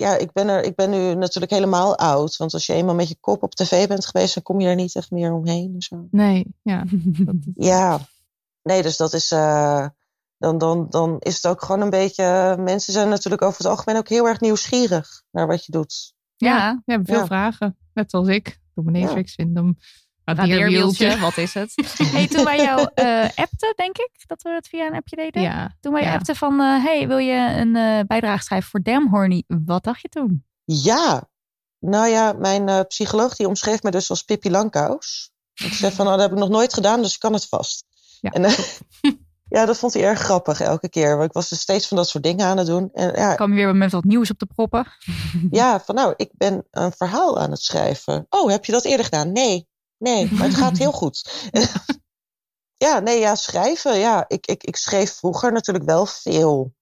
ja 0.03 0.17
ik, 0.17 0.33
ben 0.33 0.49
er, 0.49 0.63
ik 0.65 0.75
ben 0.75 0.91
nu 0.91 1.15
natuurlijk 1.15 1.53
helemaal 1.53 1.99
oud. 1.99 2.37
Want 2.37 2.53
als 2.55 2.67
je 2.67 2.73
eenmaal 2.73 2.95
met 2.95 3.09
je 3.09 3.17
kop 3.21 3.43
op 3.43 3.55
tv 3.55 3.89
bent 3.89 4.07
geweest, 4.07 4.35
dan 4.35 4.43
kom 4.43 4.61
je 4.61 4.69
er 4.69 4.75
niet 4.75 4.95
echt 4.97 5.11
meer 5.11 5.33
omheen. 5.33 5.73
En 5.75 5.83
zo. 5.83 6.07
Nee, 6.11 6.47
ja. 6.63 6.85
Ja, 7.55 7.99
nee, 8.63 8.83
dus 8.83 8.97
dat 8.97 9.13
is. 9.13 9.31
eh, 9.31 9.87
dan, 10.39 10.59
dan, 10.59 10.87
dan 10.91 11.17
is 11.19 11.35
het 11.35 11.47
ook 11.47 11.63
gewoon 11.63 11.81
een 11.81 11.91
beetje. 11.91 12.57
Mensen 12.59 12.93
zijn 12.93 13.09
natuurlijk 13.09 13.43
over 13.43 13.59
het 13.59 13.67
algemeen 13.67 13.97
ook 13.97 14.09
heel 14.09 14.27
erg 14.29 14.41
nieuwsgierig 14.41 15.23
naar 15.31 15.47
wat 15.47 15.65
je 15.65 15.73
doet. 15.73 16.15
Ja, 16.37 16.83
We 16.85 16.93
hebben 16.93 17.09
veel 17.09 17.19
Ja. 17.19 17.27
vragen. 17.27 17.77
Net 17.95 18.11
zoals 18.11 18.29
ik. 18.29 18.61
Dominatrix 18.75 19.35
vind 19.35 19.57
hem. 19.57 19.77
Radierwieltje, 20.25 21.19
wat 21.19 21.37
is 21.37 21.55
het? 21.55 21.73
hey, 22.13 22.27
toen 22.27 22.45
wij 22.45 22.57
jou 22.57 22.89
eh 22.95 23.25
appten, 23.35 23.73
denk 23.77 23.97
ik, 23.99 24.11
dat 24.27 24.43
we 24.43 24.51
het 24.51 24.69
via 24.69 24.87
een 24.87 24.95
appje 24.95 25.17
deden. 25.17 25.43
Ja. 25.43 25.77
Toen 25.81 25.93
wij 25.93 26.03
Ja. 26.03 26.15
appten 26.15 26.37
van, 26.37 26.61
eh, 26.61 26.85
hey, 26.85 27.09
wil 27.09 27.19
je 27.19 27.55
een 27.57 27.77
eh, 27.77 28.01
bijdrage 28.07 28.43
schrijven 28.43 28.71
voor 28.71 28.83
Damn 28.83 29.09
Horny? 29.09 29.45
Wat 29.47 29.85
dacht 29.85 30.01
je 30.01 30.09
toen? 30.09 30.45
Ja, 30.65 31.29
nou 31.79 32.09
ja, 32.09 32.33
mijn 32.33 32.69
eh, 32.69 32.81
psycholoog 32.89 33.37
die 33.37 33.47
omschreef 33.49 33.83
me 33.83 33.91
dus 33.91 34.11
als 34.11 34.23
Pippi 34.23 34.51
Langkous. 34.51 35.31
Ik 35.55 35.73
zei 35.73 35.93
van, 35.93 36.05
nou, 36.05 36.17
dat 36.19 36.27
heb 36.29 36.37
ik 36.37 36.43
nog 36.45 36.53
nooit 36.53 36.75
gedaan, 36.75 37.03
dus 37.03 37.15
ik 37.15 37.21
kan 37.21 37.33
het 37.33 37.49
vast. 37.49 37.85
Ja. 38.21 38.31
En, 38.31 38.45
eh, 38.45 38.59
ja, 39.57 39.67
dat 39.67 39.79
vond 39.79 39.95
hij 39.95 40.03
erg 40.03 40.19
grappig 40.21 40.61
elke 40.61 40.89
keer. 40.89 41.17
Want 41.17 41.29
ik 41.29 41.33
was 41.33 41.49
dus 41.49 41.61
steeds 41.61 41.89
van 41.89 41.97
dat 41.97 42.09
soort 42.09 42.25
dingen 42.25 42.47
aan 42.47 42.57
het 42.57 42.67
doen. 42.67 42.91
En 42.93 43.13
ja, 43.15 43.35
Kwam 43.35 43.51
je 43.51 43.65
weer 43.65 43.77
met 43.77 43.93
wat 43.93 44.05
nieuws 44.05 44.31
op 44.31 44.39
te 44.39 44.47
proppen? 44.47 44.87
ja, 45.51 45.81
van 45.81 45.95
nou, 45.95 46.15
ik 46.17 46.31
ben 46.33 46.67
een 46.71 46.93
verhaal 46.93 47.39
aan 47.41 47.51
het 47.51 47.63
schrijven. 47.63 48.27
Oh, 48.29 48.51
heb 48.51 48.65
je 48.65 48.73
dat 48.73 48.85
eerder 48.85 49.05
gedaan? 49.05 49.33
Nee, 49.33 49.69
nee, 50.03 50.33
maar 50.33 50.47
het 50.47 50.57
gaat 50.57 50.79
heel 50.85 50.93
goed. 50.93 51.51
ja, 52.77 52.99
nee, 52.99 53.19
ja, 53.19 53.35
schrijven. 53.35 53.99
Ja, 53.99 54.25
ik, 54.29 54.47
ik, 54.47 54.65
ik 54.65 54.77
schreef 54.77 55.13
vroeger 55.13 55.53
natuurlijk 55.53 55.85
wel 55.85 56.07
veel. 56.07 56.75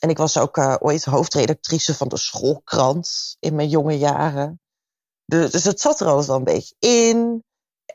En 0.00 0.08
ik 0.08 0.16
was 0.16 0.38
ook 0.38 0.56
eh, 0.56 0.76
ooit 0.78 1.04
hoofdredactrice 1.04 1.94
van 1.94 2.08
de 2.08 2.16
schoolkrant 2.16 3.36
in 3.40 3.54
mijn 3.54 3.68
jonge 3.68 3.98
jaren. 3.98 4.60
Dus, 5.24 5.50
dus 5.50 5.64
het 5.64 5.80
zat 5.80 6.00
er 6.00 6.06
altijd 6.06 6.26
wel 6.26 6.36
een 6.36 6.44
beetje 6.44 6.74
in, 6.78 7.44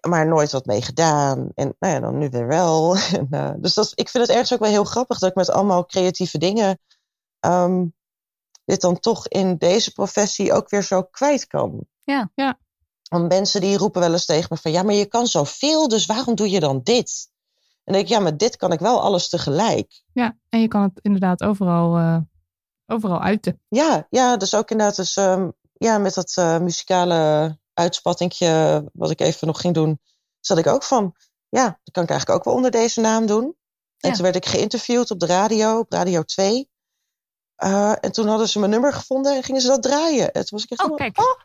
maar 0.08 0.28
nooit 0.28 0.52
wat 0.52 0.66
mee 0.66 0.82
gedaan. 0.82 1.50
En 1.56 1.76
nou 1.80 1.94
ja, 1.94 2.00
dan 2.00 2.18
nu 2.18 2.30
weer 2.30 2.48
wel. 2.48 2.96
En, 3.18 3.28
eh, 3.30 3.54
dus 3.58 3.74
dat, 3.74 3.92
ik 3.96 4.10
vind 4.10 4.24
het 4.24 4.32
ergens 4.32 4.54
ook 4.54 4.60
wel 4.60 4.70
heel 4.70 4.84
grappig 4.84 5.20
dat 5.20 5.30
ik 5.30 5.36
met 5.36 5.50
allemaal 5.50 5.86
creatieve 5.86 6.38
dingen 6.38 6.80
ehm, 7.40 7.86
dit 8.66 8.82
dan 8.82 9.00
toch 9.00 9.28
in 9.28 9.58
deze 9.58 9.92
professie 9.92 10.54
ook 10.54 10.70
weer 10.70 10.84
zo 10.84 11.04
kwijt 11.04 11.48
kan. 11.48 11.86
Ja. 12.04 12.32
Ja. 12.36 12.60
Want 13.12 13.28
mensen 13.30 13.62
die 13.62 13.78
roepen 13.78 14.02
wel 14.02 14.12
eens 14.12 14.26
tegen 14.26 14.48
me 14.50 14.58
van 14.58 14.72
ja, 14.72 14.84
maar 14.84 14.94
je 14.94 15.06
kan 15.06 15.28
zoveel, 15.28 15.88
dus 15.88 16.06
waarom 16.06 16.36
doe 16.36 16.50
je 16.50 16.60
dan 16.60 16.80
dit? 16.84 17.30
En 17.60 17.68
dan 17.84 17.94
denk 17.94 18.06
ik, 18.06 18.12
ja, 18.12 18.20
maar 18.20 18.38
dit 18.38 18.56
kan 18.56 18.72
ik 18.72 18.80
wel 18.80 19.02
alles 19.02 19.30
tegelijk. 19.30 20.04
ja, 20.14 20.38
en 20.50 20.62
je 20.62 20.68
kan 20.68 20.82
het 20.82 21.00
inderdaad 21.02 21.44
overal, 21.44 21.98
eh, 21.98 22.18
overal 22.86 23.22
uiten. 23.22 23.62
Ja, 23.68 24.08
ja, 24.10 24.38
dus 24.38 24.56
ook 24.56 24.72
inderdaad 24.72 24.96
dus, 24.96 25.16
ehm, 25.16 25.50
ja, 25.74 25.98
met 25.98 26.14
dat 26.14 26.34
eh, 26.38 26.60
muzikale 26.60 27.58
uitspattingje 27.74 28.84
wat 28.94 29.12
ik 29.12 29.20
even 29.20 29.48
nog 29.48 29.62
ging 29.62 29.74
doen, 29.74 30.00
zat 30.40 30.58
ik 30.58 30.68
ook 30.68 30.84
van, 30.84 31.16
ja, 31.50 31.64
dat 31.64 31.94
kan 31.94 32.04
ik 32.04 32.10
eigenlijk 32.10 32.40
ook 32.40 32.46
wel 32.46 32.54
onder 32.56 32.72
deze 32.72 33.02
naam 33.02 33.26
doen. 33.26 33.44
En 33.98 34.10
Ja. 34.10 34.14
toen 34.16 34.24
werd 34.24 34.36
ik 34.36 34.46
geïnterviewd 34.46 35.12
op 35.12 35.20
de 35.20 35.26
radio, 35.26 35.80
op 35.80 35.92
Radio 35.92 36.24
2. 36.24 36.70
Eh, 37.56 37.94
en 38.00 38.12
toen 38.12 38.28
hadden 38.28 38.50
ze 38.50 38.60
mijn 38.60 38.72
nummer 38.72 38.94
gevonden 38.94 39.36
en 39.36 39.44
gingen 39.44 39.62
ze 39.62 39.68
dat 39.68 39.82
draaien. 39.84 40.32
En 40.32 40.46
toen 40.46 40.58
was 40.60 40.64
ik 40.64 40.70
echt 40.72 40.90
Oh, 40.90 40.96
kijk. 40.96 41.20
oh, 41.20 41.40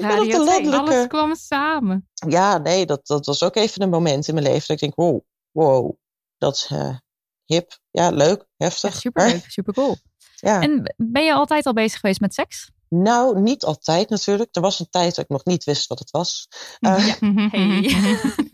Radio 0.00 0.24
de 0.38 0.44
2. 0.44 0.44
landelijke- 0.44 0.78
Alles 0.94 1.06
kwam 1.06 1.34
samen. 1.34 2.08
Ja, 2.28 2.58
nee, 2.58 2.86
dat, 2.86 3.06
dat 3.06 3.26
was 3.26 3.42
ook 3.42 3.56
even 3.56 3.82
een 3.82 3.90
moment 3.90 4.28
in 4.28 4.34
mijn 4.34 4.46
leven. 4.46 4.60
Dat 4.60 4.70
ik 4.70 4.78
denk, 4.80 4.94
wow, 4.94 5.20
wow, 5.50 5.96
dat 6.38 6.54
is 6.54 6.66
eh, 6.70 6.96
hip. 7.44 7.78
Ja, 7.90 8.10
leuk, 8.10 8.46
heftig. 8.56 8.90
Echt 8.90 9.00
superleuk, 9.00 9.44
super 9.48 9.74
cool. 9.74 9.96
Ja. 10.34 10.60
En 10.60 10.94
ben 10.96 11.24
je 11.24 11.32
altijd 11.34 11.66
al 11.66 11.72
bezig 11.72 12.00
geweest 12.00 12.20
met 12.20 12.34
seks? 12.34 12.70
Nou, 12.88 13.40
niet 13.40 13.64
altijd 13.64 14.08
natuurlijk. 14.10 14.48
Er 14.56 14.60
was 14.62 14.80
een 14.80 14.90
tijd 14.90 15.14
dat 15.14 15.24
ik 15.24 15.30
nog 15.30 15.44
niet 15.44 15.64
wist 15.64 15.86
wat 15.86 15.98
het 15.98 16.10
was. 16.10 16.48
Eh, 16.80 16.94
Hey. 17.50 17.80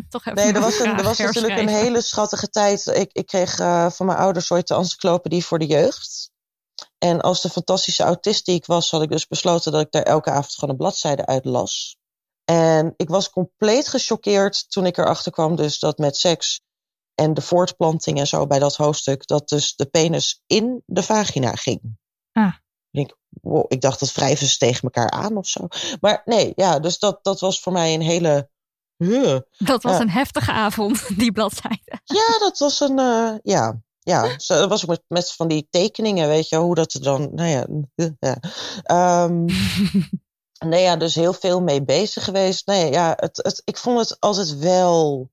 Toch 0.09 0.27
even 0.27 0.35
Nee, 0.45 0.53
er 0.53 0.61
was, 0.61 0.79
een, 0.79 0.97
er 0.99 1.05
was 1.05 1.19
natuurlijk 1.19 1.59
een 1.59 1.69
hele 1.69 2.01
schattige 2.01 2.49
tijd. 2.49 2.87
Ik, 2.87 3.13
ik 3.13 3.27
kreeg 3.27 3.59
eh, 3.59 3.91
van 3.91 4.07
mijn 4.07 4.19
ouders 4.19 4.51
ooit 4.51 4.69
de 4.69 4.75
encyclopedie 4.75 5.45
voor 5.45 5.59
de 5.59 5.67
jeugd. 5.67 6.31
En 7.03 7.21
als 7.21 7.41
de 7.43 7.49
fantastische 7.51 8.03
autist 8.03 8.45
die 8.47 8.55
ik 8.55 8.67
was, 8.67 8.91
had 8.91 9.03
ik 9.03 9.09
dus 9.11 9.27
besloten 9.27 9.73
dat 9.73 9.81
ik 9.81 9.91
daar 9.91 10.03
elke 10.03 10.31
avond 10.31 10.55
gewoon 10.55 10.71
een 10.71 10.77
bladzijde 10.77 11.27
uit 11.27 11.45
las. 11.45 11.97
En 12.45 12.95
ik 12.97 13.09
was 13.09 13.31
compleet 13.31 13.89
gechoqueerd 13.89 14.71
toen 14.71 14.87
ik 14.87 14.99
erachter 14.99 15.33
kwam 15.33 15.57
dus 15.57 15.79
dat 15.79 15.99
met 15.99 16.17
seks 16.17 16.61
en 17.15 17.35
de 17.35 17.41
voortplanting 17.41 18.19
en 18.19 18.27
zo 18.27 18.47
bij 18.47 18.59
dat 18.59 18.77
hoofdstuk, 18.77 19.27
dat 19.27 19.49
dus 19.49 19.75
de 19.75 19.87
penis 19.87 20.43
in 20.47 20.83
de 20.87 21.03
vagina 21.03 21.55
ging. 21.55 21.81
Ah. 22.33 22.55
Ik 22.91 22.99
denk, 23.09 23.17
wow, 23.43 23.65
ik 23.69 23.81
dacht 23.81 24.01
dat 24.01 24.13
wrijven 24.13 24.47
ze 24.47 24.57
tegen 24.57 24.83
elkaar 24.83 25.11
aan 25.11 25.37
of 25.37 25.47
zo. 25.47 25.67
Maar 26.01 26.23
nee, 26.25 26.53
ja, 26.57 26.79
dus 26.79 26.99
dat, 26.99 27.19
dat 27.25 27.41
was 27.41 27.61
voor 27.61 27.73
mij 27.73 27.95
een 27.95 28.03
hele... 28.03 28.51
Dat 29.59 29.83
was 29.83 29.93
Ja. 29.93 30.01
een 30.01 30.11
heftige 30.11 30.53
avond, 30.53 31.09
die 31.19 31.33
bladzijde. 31.33 32.01
Ja, 32.05 32.39
dat 32.39 32.59
was 32.59 32.81
een. 32.81 32.99
eh, 32.99 33.35
ja, 33.43 33.81
ja. 34.05 34.39
Zo, 34.39 34.55
dat 34.55 34.69
was 34.69 34.83
ook 34.83 34.89
met, 34.89 35.03
met 35.09 35.33
van 35.33 35.49
die 35.49 35.67
tekeningen, 35.71 36.29
weet 36.29 36.49
je, 36.49 36.57
hoe 36.57 36.75
dat 36.75 36.93
er 36.93 37.03
dan. 37.03 37.31
Nou 37.35 37.49
ja. 37.49 37.67
eh, 37.95 38.11
ja. 38.29 38.37
Ehm, 38.83 39.45
nee, 40.71 40.83
ja, 40.83 40.97
dus 40.97 41.15
heel 41.15 41.33
veel 41.33 41.61
mee 41.61 41.85
bezig 41.85 42.25
geweest. 42.25 42.67
Nee, 42.67 42.91
ja, 42.91 43.13
het, 43.17 43.37
het, 43.37 43.63
ik 43.65 43.77
vond 43.77 43.99
het 43.99 44.21
altijd 44.21 44.59
wel 44.59 45.31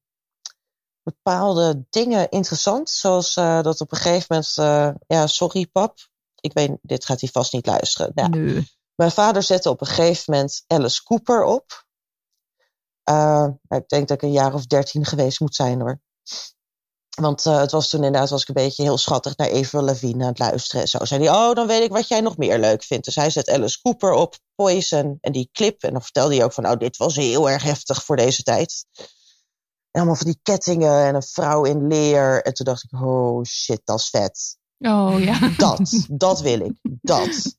bepaalde 1.04 1.86
dingen 1.90 2.30
interessant. 2.30 2.90
Zoals 2.90 3.36
eh, 3.36 3.62
dat 3.62 3.82
op 3.82 3.92
een 3.92 3.98
gegeven 3.98 4.26
moment. 4.30 4.58
eh, 4.58 4.90
ja, 5.08 5.28
sorry, 5.28 5.68
pap. 5.68 5.98
Ik 6.42 6.54
weet, 6.54 6.78
dit 6.82 7.06
gaat 7.06 7.20
hij 7.22 7.30
vast 7.30 7.54
niet 7.54 7.66
luisteren. 7.66 8.12
Nou, 8.16 8.30
Nee. 8.30 8.68
mijn 8.96 9.12
vader 9.12 9.44
zette 9.44 9.70
op 9.70 9.82
een 9.82 9.88
gegeven 9.88 10.34
moment 10.34 10.64
Alice 10.68 11.04
Cooper 11.04 11.44
op. 11.44 11.86
Eh, 13.04 13.16
nou, 13.62 13.82
ik 13.82 13.88
denk 13.90 14.08
dat 14.08 14.18
ik 14.18 14.22
een 14.24 14.32
jaar 14.32 14.54
of 14.54 14.66
dertien 14.66 15.06
geweest 15.06 15.40
moet 15.40 15.56
zijn 15.56 15.80
hoor. 15.80 16.02
Want 17.20 17.46
eh, 17.46 17.60
het 17.60 17.72
was 17.72 17.90
toen 17.90 18.04
inderdaad 18.04 18.30
was 18.30 18.42
ik 18.42 18.48
een 18.48 18.54
beetje 18.54 18.84
heel 18.84 18.98
schattig 18.98 19.38
naar 19.38 19.52
Avril 19.52 19.82
Lavigne 19.82 20.24
aan 20.24 20.30
het 20.30 20.40
luisteren. 20.40 20.82
En 20.82 20.88
zo 20.88 21.06
zei 21.06 21.24
hij, 21.24 21.34
oh, 21.34 21.54
dan 21.54 21.68
weet 21.68 21.84
ik 21.84 21.92
wat 21.92 22.08
jij 22.08 22.22
nog 22.22 22.38
meer 22.38 22.60
leuk 22.60 22.84
vindt. 22.84 23.06
Dus 23.06 23.16
hij 23.16 23.30
zet 23.30 23.50
Alice 23.50 23.82
Cooper 23.82 24.12
op, 24.12 24.38
Poison 24.56 25.18
en 25.22 25.32
die 25.32 25.50
clip. 25.52 25.84
En 25.84 25.92
dan 25.92 26.02
vertelde 26.02 26.36
hij 26.36 26.44
ook 26.44 26.54
van, 26.54 26.64
nou, 26.64 26.78
dit 26.78 26.98
was 26.98 27.16
heel 27.16 27.50
erg 27.50 27.64
heftig 27.64 28.04
voor 28.04 28.16
deze 28.16 28.44
tijd. 28.44 28.86
En 29.92 30.02
allemaal 30.02 30.16
van 30.16 30.26
die 30.26 30.40
kettingen 30.44 31.06
en 31.06 31.16
een 31.16 31.24
vrouw 31.24 31.64
in 31.64 31.88
leer. 31.88 32.42
En 32.44 32.54
toen 32.54 32.66
dacht 32.66 32.84
ik, 32.84 33.02
oh 33.02 33.44
shit, 33.44 33.82
dat 33.84 34.00
is 34.00 34.10
vet. 34.10 34.58
Oh 34.80 35.16
ja. 35.20 35.50
Dat, 35.58 36.06
dat 36.10 36.42
wil 36.42 36.60
ik. 36.60 36.80
Dat. 37.02 37.56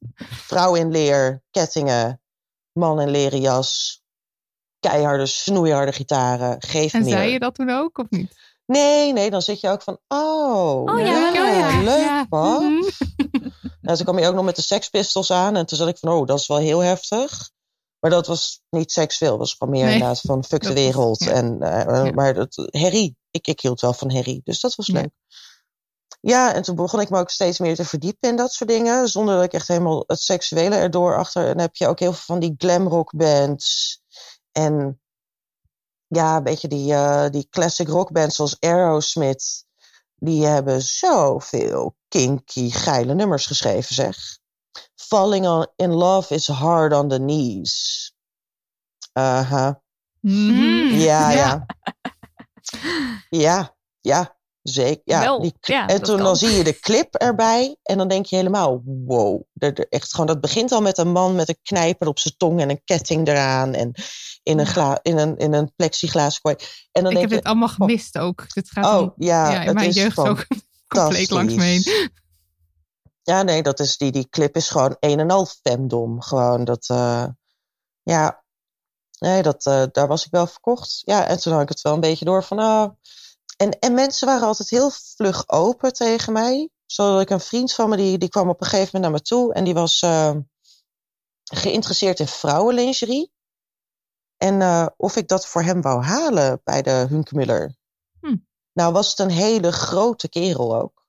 Vrouw 0.46 0.74
in 0.74 0.90
leer, 0.90 1.42
kettingen, 1.50 2.20
man 2.72 3.00
in 3.00 3.10
leren 3.10 3.40
jas, 3.40 4.02
keiharde, 4.80 5.26
snoeiharde 5.26 5.92
gitaren. 5.92 6.62
Geef 6.62 6.92
En 6.92 7.02
meer. 7.02 7.10
zei 7.10 7.30
je 7.30 7.38
dat 7.38 7.54
toen 7.54 7.70
ook 7.70 7.98
of 7.98 8.10
niet? 8.10 8.32
Nee, 8.70 9.12
nee, 9.12 9.30
dan 9.30 9.42
zit 9.42 9.60
je 9.60 9.68
ook 9.68 9.82
van, 9.82 9.98
oh, 10.08 10.82
Oh 10.84 10.98
ja, 11.00 11.32
ja, 11.32 11.82
leuk 11.82 11.98
ja. 12.00 12.24
pap. 12.28 12.60
Mhm. 12.60 12.82
Nou, 13.82 13.96
toen 13.96 14.04
kwam 14.06 14.18
je 14.18 14.28
ook 14.28 14.34
nog 14.34 14.44
met 14.44 14.56
de 14.56 14.62
Sex 14.62 14.88
Pistols 14.88 15.30
aan 15.30 15.56
en 15.56 15.66
toen 15.66 15.78
zat 15.78 15.88
ik 15.88 15.98
van, 15.98 16.12
oh, 16.12 16.26
dat 16.26 16.38
is 16.38 16.46
wel 16.46 16.58
heel 16.58 16.78
heftig. 16.78 17.50
Maar 18.00 18.10
dat 18.10 18.26
was 18.26 18.60
niet 18.70 18.92
seksueel, 18.92 19.30
dat 19.30 19.38
was 19.38 19.54
gewoon 19.54 19.72
meer 19.74 19.84
Nee. 19.84 19.92
inderdaad 19.92 20.20
van 20.20 20.44
fuck 20.44 20.62
de 20.62 20.72
wereld. 20.72 21.24
ja. 21.24 21.30
En, 21.30 21.62
eh, 21.62 22.04
Ja. 22.04 22.10
Maar 22.12 22.34
dat, 22.34 22.54
herrie, 22.70 23.16
ik, 23.30 23.46
ik 23.46 23.60
hield 23.60 23.80
wel 23.80 23.92
van 23.92 24.10
herrie, 24.12 24.40
dus 24.44 24.60
dat 24.60 24.74
was 24.74 24.86
Ja. 24.86 24.92
leuk. 24.94 25.10
Ja, 26.20 26.54
en 26.54 26.62
toen 26.62 26.74
begon 26.74 27.00
ik 27.00 27.10
me 27.10 27.18
ook 27.18 27.30
steeds 27.30 27.58
meer 27.58 27.74
te 27.74 27.84
verdiepen 27.84 28.28
in 28.28 28.36
dat 28.36 28.52
soort 28.52 28.70
dingen. 28.70 29.08
Zonder 29.08 29.34
dat 29.34 29.44
ik 29.44 29.52
echt 29.52 29.68
helemaal 29.68 30.04
het 30.06 30.20
seksuele 30.20 30.74
erdoor 30.74 31.16
achter. 31.16 31.42
En 31.42 31.48
dan 31.52 31.60
heb 31.60 31.76
je 31.76 31.86
ook 31.86 31.98
heel 31.98 32.12
veel 32.12 32.22
van 32.34 32.38
die 32.38 32.54
glamrock 32.56 33.16
bands. 33.16 34.00
En 34.52 34.99
ja, 36.10 36.36
een 36.36 36.42
beetje 36.42 36.68
die, 36.68 36.94
eh, 36.94 37.30
die 37.30 37.46
classic 37.50 37.88
rock 37.88 38.12
bands 38.12 38.36
zoals 38.36 38.56
Aerosmith. 38.60 39.64
Die 40.16 40.46
hebben 40.46 40.82
zoveel 40.82 41.96
kinky, 42.08 42.70
geile 42.70 43.14
nummers 43.14 43.46
geschreven, 43.46 43.94
zeg. 43.94 44.16
Falling 44.94 45.46
on, 45.46 45.66
in 45.76 45.92
love 45.92 46.34
is 46.34 46.46
hard 46.46 46.92
on 46.92 47.08
the 47.08 47.16
knees. 47.16 48.14
Aha. 49.12 49.82
Mhm. 50.20 50.94
Ja, 50.94 51.30
Ja. 51.30 51.30
ja. 51.30 51.66
Ja, 53.30 53.76
ja. 54.00 54.38
Zeker. 54.72 55.02
Ja, 55.04 55.20
Wel, 55.20 55.40
die 55.40 55.54
cli- 55.60 55.74
ja, 55.74 55.80
en 55.86 55.96
dat 55.96 56.04
toen 56.04 56.14
kan. 56.16 56.24
dan 56.24 56.36
zie 56.36 56.50
je 56.50 56.64
de 56.64 56.78
clip 56.80 57.14
erbij. 57.14 57.76
En 57.82 57.98
dan 57.98 58.08
denk 58.08 58.26
je 58.26 58.36
helemaal, 58.36 58.82
wow. 58.84 59.42
Er- 59.54 59.88
echt 59.88 60.10
gewoon, 60.10 60.26
dat 60.26 60.40
begint 60.40 60.72
al 60.72 60.80
met 60.80 60.98
een 60.98 61.12
man 61.12 61.34
met 61.34 61.48
een 61.48 61.58
knijper 61.62 62.08
op 62.08 62.18
zijn 62.18 62.34
tong 62.36 62.60
en 62.60 62.70
een 62.70 62.84
ketting 62.84 63.28
eraan. 63.28 63.74
En 63.74 63.92
in 64.42 64.58
een, 64.58 64.66
gla, 64.66 64.98
in 65.02 65.18
een, 65.18 65.36
in 65.36 65.52
een 65.52 65.72
plexiglaas. 65.76 66.40
En 66.42 66.52
dan 66.92 67.12
Ik 67.12 67.18
heb 67.18 67.28
denk 67.28 67.30
dit 67.30 67.44
allemaal 67.44 67.68
gemist 67.68 68.18
ook. 68.18 68.54
Dit 68.54 68.70
gaat 68.70 69.00
oh 69.00 69.12
ja, 69.16 69.50
ja, 69.50 69.60
in 69.60 69.66
het 69.66 69.74
mijn 69.74 69.88
is 69.88 69.94
jeugd 69.94 70.18
ook 70.18 70.46
compleet 70.88 71.30
langs 71.30 71.54
me 71.54 71.62
heen. 71.62 72.10
Ja, 73.22 73.42
nee, 73.42 73.62
dat 73.62 73.80
is 73.80 73.96
die, 73.96 74.12
die 74.12 74.28
clip 74.28 74.56
is 74.56 74.68
gewoon 74.70 74.96
een 75.00 75.18
en 75.18 75.30
al 75.30 75.46
femdom. 75.46 76.22
Gewoon 76.22 76.64
dat, 76.64 76.88
eh, 76.88 77.26
ja, 78.02 78.44
nee, 79.18 79.42
dat, 79.42 79.66
eh, 79.66 79.82
daar 79.92 80.08
was 80.08 80.24
ik 80.24 80.30
wel 80.30 80.46
verkocht. 80.46 81.02
Ja, 81.04 81.26
en 81.26 81.40
toen 81.40 81.52
had 81.52 81.62
ik 81.62 81.68
het 81.68 81.80
wel 81.80 81.94
een 81.94 82.00
beetje 82.00 82.24
door 82.24 82.44
van, 82.44 82.58
oh. 82.60 82.88
En, 83.60 83.78
en 83.78 83.94
mensen 83.94 84.26
waren 84.26 84.46
altijd 84.46 84.70
heel 84.70 84.90
vlug 84.90 85.48
open 85.48 85.92
tegen 85.92 86.32
mij. 86.32 86.70
Zodat 86.86 87.20
ik 87.20 87.30
een 87.30 87.40
vriend 87.40 87.72
van 87.72 87.88
me, 87.88 87.96
die, 87.96 88.18
die 88.18 88.28
kwam 88.28 88.48
op 88.48 88.60
een 88.60 88.66
gegeven 88.66 88.90
moment 88.92 89.02
naar 89.02 89.20
me 89.20 89.26
toe. 89.26 89.54
En 89.54 89.64
die 89.64 89.74
was 89.74 90.00
eh, 90.00 90.36
geïnteresseerd 91.52 92.20
in 92.20 92.26
vrouwenlingerie. 92.26 93.32
En 94.36 94.62
eh, 94.62 94.86
of 94.96 95.16
ik 95.16 95.28
dat 95.28 95.46
voor 95.46 95.62
hem 95.62 95.82
wou 95.82 96.02
halen 96.02 96.60
bij 96.64 96.82
de 96.82 97.06
Hunkemuller. 97.08 97.76
Hm. 98.20 98.36
Nou 98.72 98.92
was 98.92 99.10
het 99.10 99.18
een 99.18 99.30
hele 99.30 99.72
grote 99.72 100.28
kerel 100.28 100.76
ook. 100.76 101.04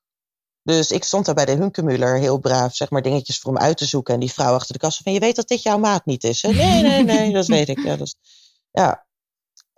Dus 0.63 0.91
ik 0.91 1.03
stond 1.03 1.25
daar 1.25 1.35
bij 1.35 1.45
de 1.45 1.51
Hunkemuller 1.55 2.17
heel 2.19 2.39
braaf, 2.39 2.75
zeg 2.75 2.89
maar, 2.89 3.01
dingetjes 3.01 3.39
voor 3.39 3.53
hem 3.53 3.61
uit 3.61 3.77
te 3.77 3.85
zoeken. 3.85 4.13
En 4.13 4.19
die 4.19 4.33
vrouw 4.33 4.53
achter 4.53 4.73
de 4.73 4.79
kassa 4.79 5.03
van, 5.03 5.13
je 5.13 5.19
weet 5.19 5.35
dat 5.35 5.47
dit 5.47 5.61
jouw 5.61 5.77
maat 5.77 6.05
niet 6.05 6.23
is, 6.23 6.41
hè? 6.41 6.49
Nee, 6.51 6.81
nee, 6.81 7.03
nee, 7.03 7.33
dat 7.33 7.47
weet 7.47 7.69
ik. 7.69 7.83
Ja, 7.83 7.95
dus, 7.95 8.15
ja. 8.71 9.05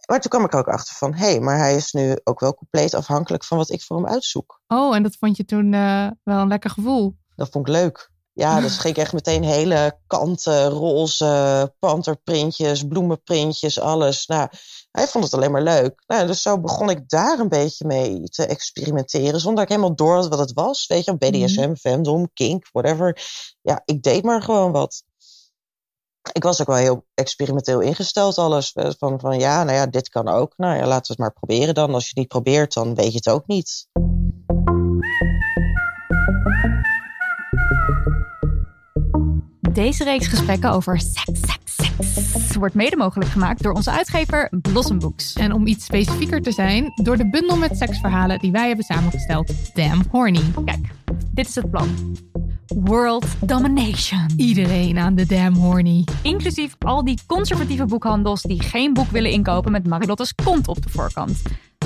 Maar 0.06 0.20
toen 0.22 0.32
kwam 0.32 0.46
ik 0.46 0.56
ook 0.56 0.68
achter 0.68 0.96
van, 0.96 1.14
hé, 1.14 1.26
hey, 1.26 1.40
maar 1.40 1.58
hij 1.58 1.76
is 1.76 1.92
nu 1.92 2.18
ook 2.24 2.40
wel 2.40 2.54
compleet 2.54 2.94
afhankelijk 2.94 3.44
van 3.44 3.58
wat 3.58 3.70
ik 3.70 3.82
voor 3.82 3.96
hem 3.96 4.08
uitzoek. 4.08 4.62
Oh, 4.68 4.96
en 4.96 5.04
dat 5.04 5.16
vond 5.20 5.38
je 5.38 5.46
toen 5.46 5.74
eh, 5.74 6.08
wel 6.24 6.40
een 6.40 6.48
lekker 6.48 6.70
gevoel. 6.70 7.16
Dat 7.36 7.50
vond 7.50 7.68
ik 7.68 7.74
leuk. 7.74 8.12
Ja, 8.34 8.60
dus 8.62 8.78
ging 8.78 8.96
ik 8.96 9.02
echt 9.02 9.14
meteen 9.14 9.44
hele 9.44 10.00
kanten, 10.08 10.70
roze, 10.70 11.74
panterprintjes, 11.80 12.88
bloemenprintjes, 12.88 13.80
alles. 13.80 14.26
Nou, 14.26 14.48
hij 14.92 15.08
vond 15.08 15.24
het 15.24 15.34
alleen 15.34 15.52
maar 15.52 15.64
leuk. 15.64 16.04
Nou, 16.08 16.28
dus 16.28 16.42
zo 16.42 16.60
begon 16.60 16.90
ik 16.90 17.10
daar 17.10 17.40
een 17.40 17.50
beetje 17.50 17.86
mee 17.86 18.24
te 18.24 18.46
experimenteren, 18.46 19.40
zonder 19.40 19.54
dat 19.54 19.64
ik 19.64 19.78
helemaal 19.78 19.96
door 19.96 20.16
had 20.16 20.28
wat 20.28 20.40
het 20.40 20.54
was. 20.54 20.88
Weet 20.88 21.06
je, 21.06 21.18
BDSM, 21.18 21.74
femdom, 21.76 22.30
kink, 22.34 22.70
whatever. 22.72 23.22
Ja, 23.62 23.82
ik 23.86 24.02
deed 24.02 24.24
maar 24.24 24.42
gewoon 24.42 24.72
wat. 24.72 25.04
Ik 26.32 26.44
was 26.44 26.62
ook 26.62 26.68
wel 26.68 26.76
heel 26.76 27.06
experimenteel 27.14 27.80
ingesteld, 27.80 28.38
alles. 28.38 28.76
Van, 28.98 29.20
van 29.20 29.40
ja, 29.40 29.64
nou 29.64 29.78
ja, 29.78 29.86
dit 29.86 30.10
kan 30.10 30.28
ook. 30.28 30.54
Nou 30.58 30.76
ja, 30.78 30.88
laten 30.88 31.02
we 31.02 31.08
het 31.08 31.18
maar 31.18 31.34
proberen 31.34 31.74
dan. 31.74 31.94
Als 31.94 32.04
je 32.04 32.10
het 32.10 32.18
niet 32.18 32.28
probeert, 32.28 32.74
dan 32.74 32.96
weet 32.96 33.12
je 33.12 33.18
het 33.18 33.30
ook 33.30 33.48
niet. 33.48 33.88
Deze 39.74 40.04
reeks 40.04 40.28
gesprekken 40.28 40.72
over 40.72 41.00
seks, 41.00 41.40
seks, 41.40 41.76
seks 42.32 42.56
wordt 42.56 42.76
mede 42.76 42.96
mogelijk 42.96 43.30
gemaakt 43.30 43.64
door 43.64 43.74
onze 43.74 43.92
uitgever 43.92 44.50
Blossom 44.62 45.00
Books. 45.00 45.34
En 45.34 45.54
om 45.54 45.68
iets 45.68 45.86
specifieker 45.86 46.42
te 46.42 46.52
zijn, 46.52 46.92
door 47.04 47.18
de 47.18 47.30
bundel 47.30 47.58
met 47.58 47.78
seksverhalen 47.78 48.40
die 48.40 48.52
wij 48.52 48.68
hebben 48.68 48.86
samengesteld. 48.86 49.76
Damn 49.76 50.04
horny. 50.12 50.42
Kijk, 50.66 50.88
dit 51.32 51.48
is 51.48 51.56
het 51.56 51.72
plan. 51.72 52.18
World 52.76 53.26
Domination. 53.40 54.26
Iedereen 54.38 54.98
aan 54.98 55.16
de 55.16 55.26
damn 55.26 55.56
horny. 55.56 56.04
Inclusief 56.22 56.76
al 56.80 57.04
die 57.04 57.20
conservatieve 57.26 57.86
boekhandels 57.86 58.42
die 58.42 58.62
geen 58.62 58.94
boek 58.94 59.10
willen 59.10 59.32
inkopen 59.32 59.72
met 59.72 59.88
Marilotte's 59.88 60.36
kont 60.36 60.68
op 60.68 60.84
de 60.84 60.90
voorkant. 60.90 61.42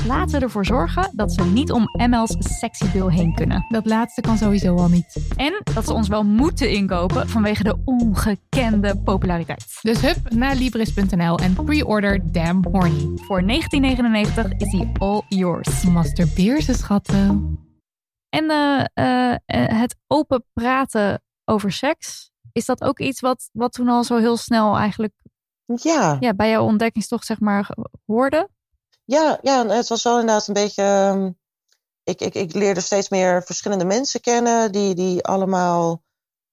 Laten 0.05 0.39
we 0.39 0.45
ervoor 0.45 0.65
zorgen 0.65 1.11
dat 1.13 1.33
ze 1.33 1.43
niet 1.43 1.71
om 1.71 1.83
ML's 2.09 2.35
sexy 2.39 2.91
bill 2.91 3.09
heen 3.09 3.33
kunnen. 3.33 3.65
Dat 3.69 3.85
laatste 3.85 4.21
kan 4.21 4.37
sowieso 4.37 4.75
al 4.75 4.87
niet. 4.87 5.33
En 5.35 5.61
dat 5.73 5.85
ze 5.85 5.93
ons 5.93 6.07
wel 6.07 6.23
moeten 6.23 6.71
inkopen 6.71 7.29
vanwege 7.29 7.63
de 7.63 7.77
ongekende 7.85 8.97
populariteit. 9.03 9.79
Dus 9.81 10.01
hup 10.01 10.29
naar 10.29 10.55
Libris.nl 10.55 11.37
en 11.37 11.53
pre-order 11.53 12.31
Damn 12.31 12.65
Horny. 12.71 13.07
Voor 13.15 13.47
1999 13.47 14.51
is 14.57 14.71
die 14.71 14.89
all 14.97 15.21
yours. 15.27 15.83
Masturbeer 15.83 16.61
ze 16.61 16.73
schatten. 16.73 17.57
En 18.29 18.49
eh, 18.49 18.85
eh, 18.93 19.33
eh, 19.45 19.79
het 19.79 19.95
open 20.07 20.45
praten 20.53 21.23
over 21.45 21.71
seks, 21.71 22.31
is 22.51 22.65
dat 22.65 22.83
ook 22.83 22.99
iets 22.99 23.19
wat, 23.19 23.49
wat 23.51 23.71
toen 23.71 23.89
al 23.89 24.03
zo 24.03 24.17
heel 24.17 24.37
snel 24.37 24.77
eigenlijk 24.77 25.13
Ja, 25.65 26.17
ja, 26.19 26.33
bij 26.33 26.49
jouw 26.49 26.63
ontdekkingstocht 26.63 27.25
zeg 27.25 27.39
maar 27.39 27.69
hoorde? 28.05 28.49
Ja, 29.05 29.39
ja, 29.41 29.67
het 29.67 29.87
was 29.87 30.03
wel 30.03 30.19
inderdaad 30.19 30.47
een 30.47 30.53
beetje. 30.53 30.83
ehm, 30.83 31.31
ik, 32.03 32.21
ik, 32.21 32.33
ik 32.33 32.53
leerde 32.53 32.81
steeds 32.81 33.09
meer 33.09 33.43
verschillende 33.43 33.85
mensen 33.85 34.21
kennen 34.21 34.71
die, 34.71 34.95
die 34.95 35.23
allemaal 35.23 36.03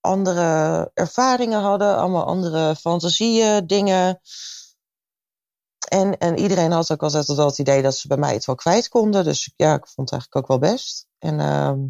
andere 0.01 0.91
ervaringen 0.95 1.61
hadden, 1.61 1.97
allemaal 1.97 2.25
andere 2.25 2.77
fantasieën, 2.77 3.67
dingen. 3.67 4.21
En, 5.89 6.19
en 6.19 6.39
iedereen 6.39 6.73
had 6.73 6.93
ook 6.93 7.03
altijd 7.03 7.27
wel 7.27 7.47
het 7.47 7.59
idee 7.59 7.83
dat 7.83 7.97
ze 7.97 8.09
bij 8.09 8.17
mij 8.17 8.33
het 8.33 8.45
wel 8.45 8.55
kwijt 8.55 8.89
konden. 8.89 9.25
Dus 9.25 9.53
ja, 9.57 9.75
ik 9.75 9.87
vond 9.87 10.11
het 10.11 10.13
eigenlijk 10.21 10.37
ook 10.37 10.61
wel 10.61 10.71
best. 10.71 11.07
En 11.19 11.41
ehm, 11.41 11.81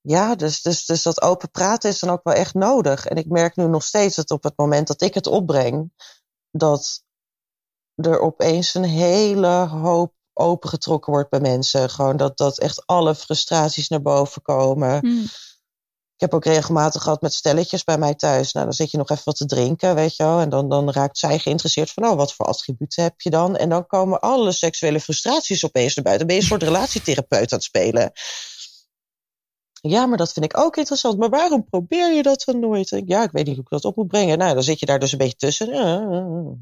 ja, 0.00 0.34
dus, 0.34 0.62
dus, 0.62 0.84
dus 0.84 1.02
dat 1.02 1.22
open 1.22 1.50
praten 1.50 1.90
is 1.90 1.98
dan 1.98 2.10
ook 2.10 2.24
wel 2.24 2.34
echt 2.34 2.54
nodig. 2.54 3.06
En 3.06 3.16
ik 3.16 3.28
merk 3.28 3.56
nu 3.56 3.66
nog 3.66 3.82
steeds 3.82 4.16
dat 4.16 4.30
op 4.30 4.42
het 4.42 4.56
moment 4.56 4.86
dat 4.86 5.00
ik 5.00 5.14
het 5.14 5.26
opbreng, 5.26 5.92
dat 6.50 7.02
er 7.94 8.20
opeens 8.20 8.74
een 8.74 8.84
hele 8.84 9.66
hoop 9.66 10.14
opengetrokken 10.32 11.12
wordt 11.12 11.30
bij 11.30 11.40
mensen. 11.40 11.90
Gewoon 11.90 12.16
dat, 12.16 12.36
dat 12.36 12.58
echt 12.58 12.86
alle 12.86 13.14
frustraties 13.14 13.88
naar 13.88 14.02
boven 14.02 14.42
komen. 14.42 15.00
Ik 16.16 16.22
heb 16.22 16.34
ook 16.34 16.44
regelmatig 16.44 17.02
gehad 17.02 17.20
met 17.20 17.32
stelletjes 17.34 17.84
bij 17.84 17.98
mij 17.98 18.14
thuis. 18.14 18.52
Nou, 18.52 18.66
dan 18.66 18.74
zit 18.74 18.90
je 18.90 18.96
nog 18.96 19.10
even 19.10 19.24
wat 19.24 19.36
te 19.36 19.46
drinken, 19.46 19.94
weet 19.94 20.16
je 20.16 20.22
wel. 20.22 20.40
En 20.40 20.48
dan, 20.48 20.68
dan 20.68 20.90
raakt 20.90 21.18
zij 21.18 21.38
geïnteresseerd 21.38 21.90
van, 21.90 22.06
oh, 22.06 22.16
wat 22.16 22.34
voor 22.34 22.46
attributen 22.46 23.02
heb 23.02 23.20
je 23.20 23.30
dan? 23.30 23.56
En 23.56 23.68
dan 23.68 23.86
komen 23.86 24.20
alle 24.20 24.52
seksuele 24.52 25.00
frustraties 25.00 25.64
opeens 25.64 25.94
naar 25.94 26.04
buiten. 26.04 26.26
Dan 26.26 26.36
ben 26.36 26.36
je 26.36 26.42
een 26.42 26.58
soort 26.58 26.74
relatietherapeut 26.74 27.52
aan 27.52 27.58
het 27.58 27.62
spelen. 27.62 28.12
Ja, 29.80 30.06
maar 30.06 30.18
dat 30.18 30.32
vind 30.32 30.44
ik 30.44 30.58
ook 30.58 30.76
interessant. 30.76 31.18
Maar 31.18 31.28
waarom 31.28 31.64
probeer 31.64 32.12
je 32.14 32.22
dat 32.22 32.42
dan 32.46 32.60
nooit? 32.60 33.02
Ja, 33.06 33.22
ik 33.22 33.30
weet 33.30 33.46
niet 33.46 33.54
hoe 33.54 33.64
ik 33.64 33.70
dat 33.70 33.84
op 33.84 33.96
moet 33.96 34.08
brengen. 34.08 34.38
Nou, 34.38 34.54
dan 34.54 34.62
zit 34.62 34.80
je 34.80 34.86
daar 34.86 34.98
dus 34.98 35.12
een 35.12 35.18
beetje 35.18 35.36
tussen. 35.36 35.68
Ja, 35.68 35.96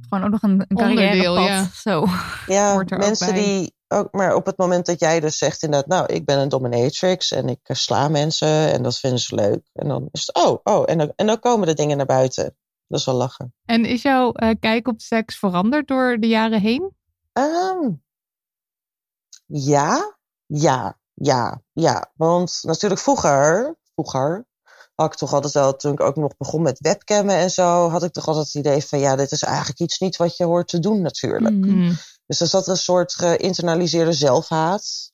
Gewoon 0.09 0.25
ook 0.25 0.31
nog 0.31 0.43
een, 0.43 0.64
een 0.69 0.77
carrièrepad. 0.77 1.47
ja. 1.47 1.71
Zo. 1.75 2.07
ja, 2.47 2.85
mensen 2.88 3.35
die 3.35 3.75
ook, 3.95 4.13
maar 4.13 4.35
op 4.35 4.47
het 4.47 4.59
moment 4.59 4.87
dat 4.87 5.01
jij 5.01 5.21
dus 5.21 5.39
zegt 5.39 5.63
inderdaad, 5.63 5.89
nou, 5.89 6.13
ik 6.13 6.25
ben 6.25 6.39
een 6.39 6.49
dominatrix 6.49 7.31
en 7.31 7.49
ik 7.49 7.61
eh, 7.63 7.77
sla 7.77 8.09
mensen 8.09 8.73
en 8.73 8.83
dat 8.83 8.99
vinden 8.99 9.21
ze 9.21 9.35
leuk. 9.35 9.71
En 9.73 9.89
dan 9.89 10.09
is 10.11 10.27
het, 10.27 10.37
oh, 10.37 10.59
oh, 10.63 10.83
en 10.87 10.99
dan, 10.99 11.13
en 11.17 11.27
dan 11.27 11.39
komen 11.39 11.67
de 11.67 11.75
dingen 11.75 11.97
naar 11.97 12.07
buiten. 12.07 12.57
Dat 12.89 12.99
is 12.99 13.07
wel 13.07 13.15
lachen. 13.15 13.55
En 13.65 13.85
is 13.85 14.03
jouw 14.03 14.33
eh, 14.33 14.55
kijk 14.61 14.89
op 14.89 15.01
seks 15.01 15.39
veranderd 15.39 15.89
door 15.89 16.17
de 16.21 16.29
jaren 16.29 16.61
heen? 16.61 16.93
Ehm, 17.33 17.91
ja, 19.47 20.17
ja, 20.47 20.99
ja, 21.15 21.63
ja. 21.73 22.13
Want 22.17 22.61
natuurlijk 22.63 23.01
vroeger, 23.01 23.77
vroeger 23.95 24.47
had 24.95 25.13
ik 25.13 25.19
toch 25.19 25.33
altijd 25.33 25.53
wel, 25.53 25.77
toen 25.77 25.93
ik 25.93 26.01
ook 26.01 26.17
nog 26.17 26.37
begon 26.37 26.63
met 26.63 26.79
webcammen 26.79 27.37
en 27.37 27.51
zo, 27.51 27.89
had 27.89 28.03
ik 28.03 28.13
toch 28.13 28.27
altijd 28.27 28.47
het 28.47 28.55
idee 28.55 28.85
van, 28.85 28.99
ja, 28.99 29.17
dit 29.17 29.33
is 29.33 29.43
eigenlijk 29.43 29.81
iets 29.81 29.99
niet 29.99 30.17
wat 30.17 30.37
je 30.37 30.45
hoort 30.45 30.69
te 30.69 30.79
doen 30.79 31.01
natuurlijk. 31.01 31.55
Mm. 31.55 31.97
Dus 32.27 32.41
er 32.41 32.47
zat 32.47 32.69
een 32.69 32.77
soort 32.77 33.15
geïnternaliseerde 33.15 34.13
zelfhaat. 34.13 35.13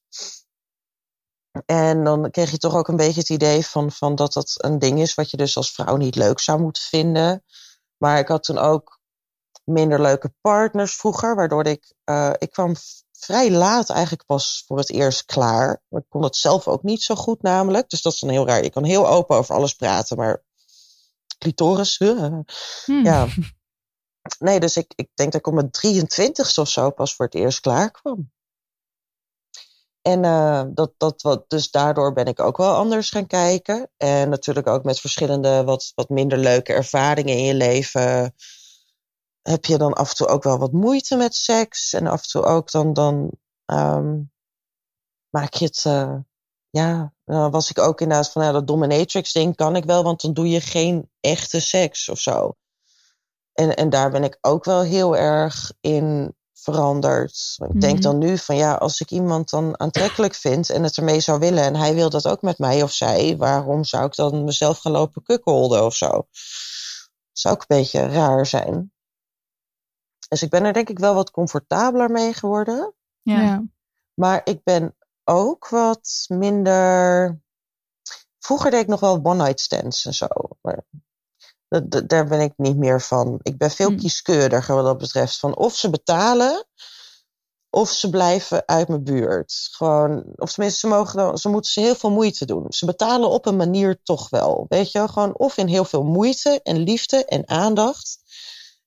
En 1.66 2.04
dan 2.04 2.30
kreeg 2.30 2.50
je 2.50 2.58
toch 2.58 2.74
ook 2.74 2.88
een 2.88 2.96
beetje 2.96 3.20
het 3.20 3.28
idee 3.28 3.66
van, 3.66 3.92
van 3.92 4.14
dat 4.14 4.32
dat 4.32 4.54
een 4.56 4.78
ding 4.78 5.00
is 5.00 5.14
wat 5.14 5.30
je 5.30 5.36
dus 5.36 5.56
als 5.56 5.72
vrouw 5.72 5.96
niet 5.96 6.14
leuk 6.14 6.38
zou 6.38 6.60
moeten 6.60 6.82
vinden. 6.82 7.44
Maar 7.96 8.18
ik 8.18 8.28
had 8.28 8.42
toen 8.42 8.58
ook 8.58 9.00
minder 9.64 10.00
leuke 10.00 10.34
partners 10.40 10.94
vroeger, 10.94 11.34
waardoor 11.34 11.66
ik, 11.66 11.94
eh, 12.04 12.32
ik 12.38 12.50
kwam 12.50 12.74
vrij 13.12 13.50
laat 13.50 13.90
eigenlijk 13.90 14.26
pas 14.26 14.64
voor 14.66 14.78
het 14.78 14.90
eerst 14.90 15.24
klaar. 15.24 15.82
Ik 15.88 16.04
kon 16.08 16.22
het 16.22 16.36
zelf 16.36 16.68
ook 16.68 16.82
niet 16.82 17.02
zo 17.02 17.14
goed 17.14 17.42
namelijk. 17.42 17.88
Dus 17.90 18.02
dat 18.02 18.12
is 18.12 18.20
dan 18.20 18.30
heel 18.30 18.46
raar. 18.46 18.62
Je 18.62 18.70
kan 18.70 18.84
heel 18.84 19.08
open 19.08 19.36
over 19.36 19.54
alles 19.54 19.74
praten, 19.74 20.16
maar 20.16 20.42
clitoris, 21.38 21.98
huh? 21.98 22.38
Hmm. 22.84 23.04
ja. 23.04 23.26
Nee, 24.38 24.60
dus 24.60 24.76
ik, 24.76 24.92
ik 24.96 25.08
denk 25.14 25.32
dat 25.32 25.40
ik 25.40 25.46
om 25.46 25.54
mijn 25.54 25.70
23 25.70 26.58
of 26.58 26.68
zo 26.68 26.90
pas 26.90 27.14
voor 27.14 27.24
het 27.24 27.34
eerst 27.34 27.60
klaar 27.60 27.90
kwam. 27.90 28.32
En 30.02 30.24
eh, 30.24 30.62
dat, 30.74 30.92
dat 30.96 31.22
wat, 31.22 31.50
dus 31.50 31.70
daardoor 31.70 32.12
ben 32.12 32.26
ik 32.26 32.40
ook 32.40 32.56
wel 32.56 32.74
anders 32.74 33.10
gaan 33.10 33.26
kijken. 33.26 33.90
En 33.96 34.28
natuurlijk 34.28 34.66
ook 34.66 34.84
met 34.84 35.00
verschillende 35.00 35.64
wat, 35.64 35.92
wat 35.94 36.08
minder 36.08 36.38
leuke 36.38 36.72
ervaringen 36.72 37.36
in 37.36 37.44
je 37.44 37.54
leven. 37.54 38.34
Heb 39.42 39.64
je 39.64 39.78
dan 39.78 39.92
af 39.92 40.10
en 40.10 40.16
toe 40.16 40.26
ook 40.26 40.42
wel 40.42 40.58
wat 40.58 40.72
moeite 40.72 41.16
met 41.16 41.34
seks. 41.34 41.92
En 41.92 42.06
af 42.06 42.22
en 42.22 42.28
toe 42.28 42.42
ook 42.42 42.70
dan, 42.70 42.92
dan 42.92 43.30
ehm, 43.64 44.20
maak 45.28 45.54
je 45.54 45.64
het. 45.64 45.84
eh, 45.84 46.16
ja, 46.70 47.12
dan 47.24 47.50
was 47.50 47.70
ik 47.70 47.78
ook 47.78 48.00
inderdaad 48.00 48.30
van 48.32 48.44
ja, 48.44 48.52
dat 48.52 48.66
dominatrix 48.66 49.32
ding 49.32 49.56
kan 49.56 49.76
ik 49.76 49.84
wel, 49.84 50.02
want 50.02 50.20
dan 50.20 50.32
doe 50.32 50.48
je 50.48 50.60
geen 50.60 51.10
echte 51.20 51.60
seks 51.60 52.08
of 52.08 52.18
zo. 52.18 52.56
En, 53.60 53.76
en 53.76 53.90
daar 53.90 54.10
ben 54.10 54.24
ik 54.24 54.38
ook 54.40 54.64
wel 54.64 54.82
heel 54.82 55.16
erg 55.16 55.72
in 55.80 56.34
veranderd. 56.52 57.56
Ik 57.68 57.80
denk 57.80 57.94
Mhm. 57.94 58.02
dan 58.02 58.18
nu 58.18 58.38
van 58.38 58.56
ja, 58.56 58.74
als 58.74 59.00
ik 59.00 59.10
iemand 59.10 59.50
dan 59.50 59.80
aantrekkelijk 59.80 60.34
vind 60.34 60.70
en 60.70 60.82
het 60.82 60.96
ermee 60.96 61.20
zou 61.20 61.38
willen 61.38 61.62
en 61.64 61.76
hij 61.76 61.94
wil 61.94 62.10
dat 62.10 62.26
ook 62.26 62.42
met 62.42 62.58
mij 62.58 62.82
of 62.82 62.92
zij, 62.92 63.36
waarom 63.36 63.84
zou 63.84 64.04
ik 64.04 64.14
dan 64.14 64.44
mezelf 64.44 64.78
gaan 64.78 64.92
lopen 64.92 65.22
kukkelden 65.22 65.84
of 65.84 65.94
zo? 65.94 66.26
Zou 67.32 67.54
ook 67.54 67.60
een 67.60 67.76
beetje 67.76 68.06
raar 68.06 68.46
zijn. 68.46 68.92
Dus 70.28 70.42
ik 70.42 70.50
ben 70.50 70.64
er 70.64 70.72
denk 70.72 70.88
ik 70.88 70.98
wel 70.98 71.14
wat 71.14 71.30
comfortabeler 71.30 72.10
mee 72.10 72.32
geworden. 72.32 72.94
Ja. 73.22 73.40
Ja. 73.40 73.62
Maar 74.14 74.40
ik 74.44 74.62
ben 74.62 74.96
ook 75.24 75.68
wat 75.68 76.24
minder. 76.28 77.40
Vroeger 78.38 78.70
deed 78.70 78.80
ik 78.80 78.86
nog 78.88 79.00
wel 79.00 79.20
one-night 79.22 79.60
stands 79.60 80.04
en 80.04 80.14
zo. 80.14 80.26
Maar 80.60 80.84
dat- 81.70 82.08
daar 82.08 82.26
ben 82.26 82.40
ik 82.40 82.52
niet 82.56 82.76
meer 82.76 83.00
van. 83.00 83.38
Ik 83.42 83.58
ben 83.58 83.70
veel 83.70 83.90
Hm. 83.90 83.96
kieskeuriger 83.96 84.74
wat 84.74 84.84
dat 84.84 84.98
betreft. 84.98 85.38
Van 85.38 85.56
of 85.56 85.74
ze 85.74 85.90
betalen, 85.90 86.66
of 87.70 87.90
ze 87.90 88.10
blijven 88.10 88.62
uit 88.66 88.88
mijn 88.88 89.04
buurt. 89.04 89.68
Gewoon, 89.70 90.24
of 90.36 90.52
tenminste, 90.52 90.80
ze, 90.80 90.86
mogen 90.86 91.16
dan, 91.16 91.38
ze 91.38 91.48
moeten 91.48 91.70
ze 91.70 91.80
heel 91.80 91.94
veel 91.94 92.10
moeite 92.10 92.44
doen. 92.46 92.64
Ze 92.68 92.86
betalen 92.86 93.28
op 93.30 93.46
een 93.46 93.56
manier 93.56 94.00
toch 94.02 94.30
wel. 94.30 94.66
Weet 94.68 94.92
je? 94.92 95.08
Gewoon 95.08 95.38
of 95.38 95.56
in 95.56 95.66
heel 95.66 95.84
veel 95.84 96.02
moeite 96.02 96.60
en 96.62 96.76
liefde 96.78 97.24
en 97.24 97.48
aandacht. 97.48 98.18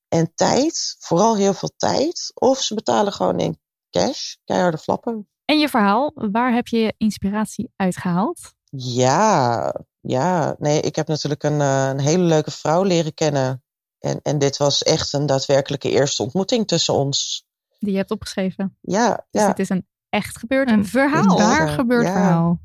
En 0.08 0.32
tijd, 0.36 0.96
vooral 1.00 1.36
heel 1.36 1.54
veel 1.54 1.72
tijd. 1.78 2.32
Of 2.34 2.60
ze 2.62 2.74
betalen 2.76 3.13
gewoon 3.13 3.39
in 3.39 3.60
cash, 3.89 4.36
keiharde 4.46 4.78
flappen. 4.78 5.28
En 5.46 5.60
je 5.60 5.69
verhaal, 5.69 6.12
waar 6.13 6.54
heb 6.54 6.67
je 6.67 6.78
je 6.78 6.93
inspiratie 6.98 7.72
uitgehaald? 7.76 8.39
Ja, 8.76 9.74
ja. 10.08 10.56
Nee, 10.60 10.80
ik 10.82 10.96
heb 10.96 11.08
natuurlijk 11.08 11.44
een, 11.44 11.62
eh, 11.62 11.88
een 11.88 12.00
hele 12.00 12.24
leuke 12.24 12.52
vrouw 12.52 12.84
leren 12.84 13.13
kennen. 13.13 13.63
En, 14.00 14.20
en 14.22 14.38
dit 14.38 14.58
was 14.58 14.84
echt 14.84 15.13
een 15.13 15.26
daadwerkelijke 15.26 15.89
eerste 15.89 16.24
ontmoeting 16.24 16.68
tussen 16.68 16.94
ons. 16.94 17.46
Die 17.80 17.92
je 17.92 17.98
hebt 17.98 18.12
opgeschreven. 18.12 18.78
Ja, 18.82 19.26
Dus 19.32 19.42
ja. 19.42 19.48
dit 19.48 19.60
is 19.60 19.70
een 19.70 19.88
echt 20.10 20.38
gebeurd 20.38 20.70
Een 20.70 20.86
verhaal. 20.86 21.38
Daar 21.38 21.66
Ja. 21.68 21.74
gebeurt 21.74 22.06
Ja. 22.06 22.12
verhaal. 22.13 22.60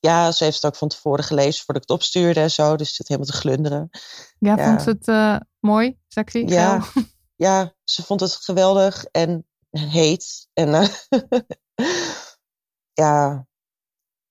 ja, 0.00 0.32
ze 0.32 0.44
heeft 0.44 0.56
het 0.56 0.64
ook 0.64 0.76
van 0.76 0.88
tevoren 0.88 1.24
gelezen 1.24 1.64
voordat 1.64 1.82
ik 1.82 1.88
het 1.88 1.98
opstuurde 1.98 2.40
en 2.40 2.50
zo. 2.50 2.76
Dus 2.76 2.86
het 2.86 2.96
zit 2.96 3.08
helemaal 3.08 3.30
te 3.30 3.36
glunderen. 3.38 3.88
Ja, 4.38 4.56
Ja. 4.56 4.64
vond 4.68 4.82
ze 4.82 4.90
het 4.90 5.08
eh, 5.08 5.36
mooi, 5.60 5.98
sexy, 6.08 6.38
Ja. 6.46 6.80
geil? 6.80 7.04
Ja, 7.36 7.74
ze 7.84 8.02
vond 8.02 8.20
het 8.20 8.34
geweldig 8.36 9.04
en 9.04 9.46
heet. 9.70 10.48
En 10.52 10.74
eh, 10.74 10.88
ja. 13.02 13.46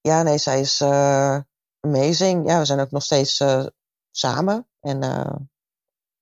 ja, 0.02 0.24
nee, 0.24 0.38
zij 0.38 0.60
is 0.60 0.82
eh, 0.82 1.40
amazing. 1.82 2.48
Ja, 2.50 2.60
we 2.60 2.66
zijn 2.66 2.80
ook 2.80 2.92
nog 2.92 3.04
steeds 3.04 3.40
eh, 3.40 3.66
samen. 4.12 4.68
En 4.80 5.04
eh, 5.04 5.36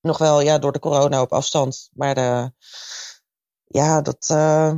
nog 0.02 0.18
wel 0.18 0.42
ja, 0.42 0.58
door 0.60 0.72
de 0.72 0.80
corona 0.80 1.22
op 1.22 1.32
afstand. 1.34 1.90
Maar 1.94 2.16
de, 2.16 2.52
ja, 3.64 4.02
dat, 4.02 4.30
eh, 4.30 4.76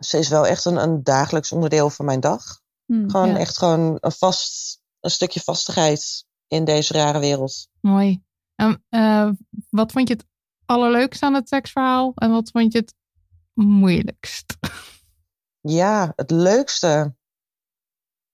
ze 0.00 0.18
is 0.18 0.28
wel 0.28 0.46
echt 0.46 0.64
een, 0.64 0.76
een 0.76 1.02
dagelijks 1.02 1.52
onderdeel 1.52 1.90
van 1.90 2.04
mijn 2.04 2.20
dag. 2.20 2.60
Hm. 2.86 3.08
Gewoon 3.10 3.28
Ja. 3.28 3.36
echt 3.38 3.58
gewoon 3.58 3.96
een 4.00 4.12
vast, 4.12 4.80
een 5.00 5.10
stukje 5.10 5.40
vastigheid 5.40 6.26
in 6.48 6.64
deze 6.64 6.92
rare 6.92 7.18
wereld. 7.18 7.68
Mooi. 7.80 8.22
En, 8.54 8.84
eh, 8.88 9.30
wat 9.70 9.92
vond 9.92 10.08
je 10.08 10.14
het 10.14 10.26
allerleukste 10.66 11.26
aan 11.26 11.34
het 11.34 11.48
seksverhaal? 11.48 12.12
En 12.14 12.30
wat 12.30 12.50
vond 12.50 12.72
je 12.72 12.78
het 12.78 12.94
moeilijkst? 13.54 14.44
Ja, 15.68 16.12
het 16.16 16.30
leukste. 16.30 17.14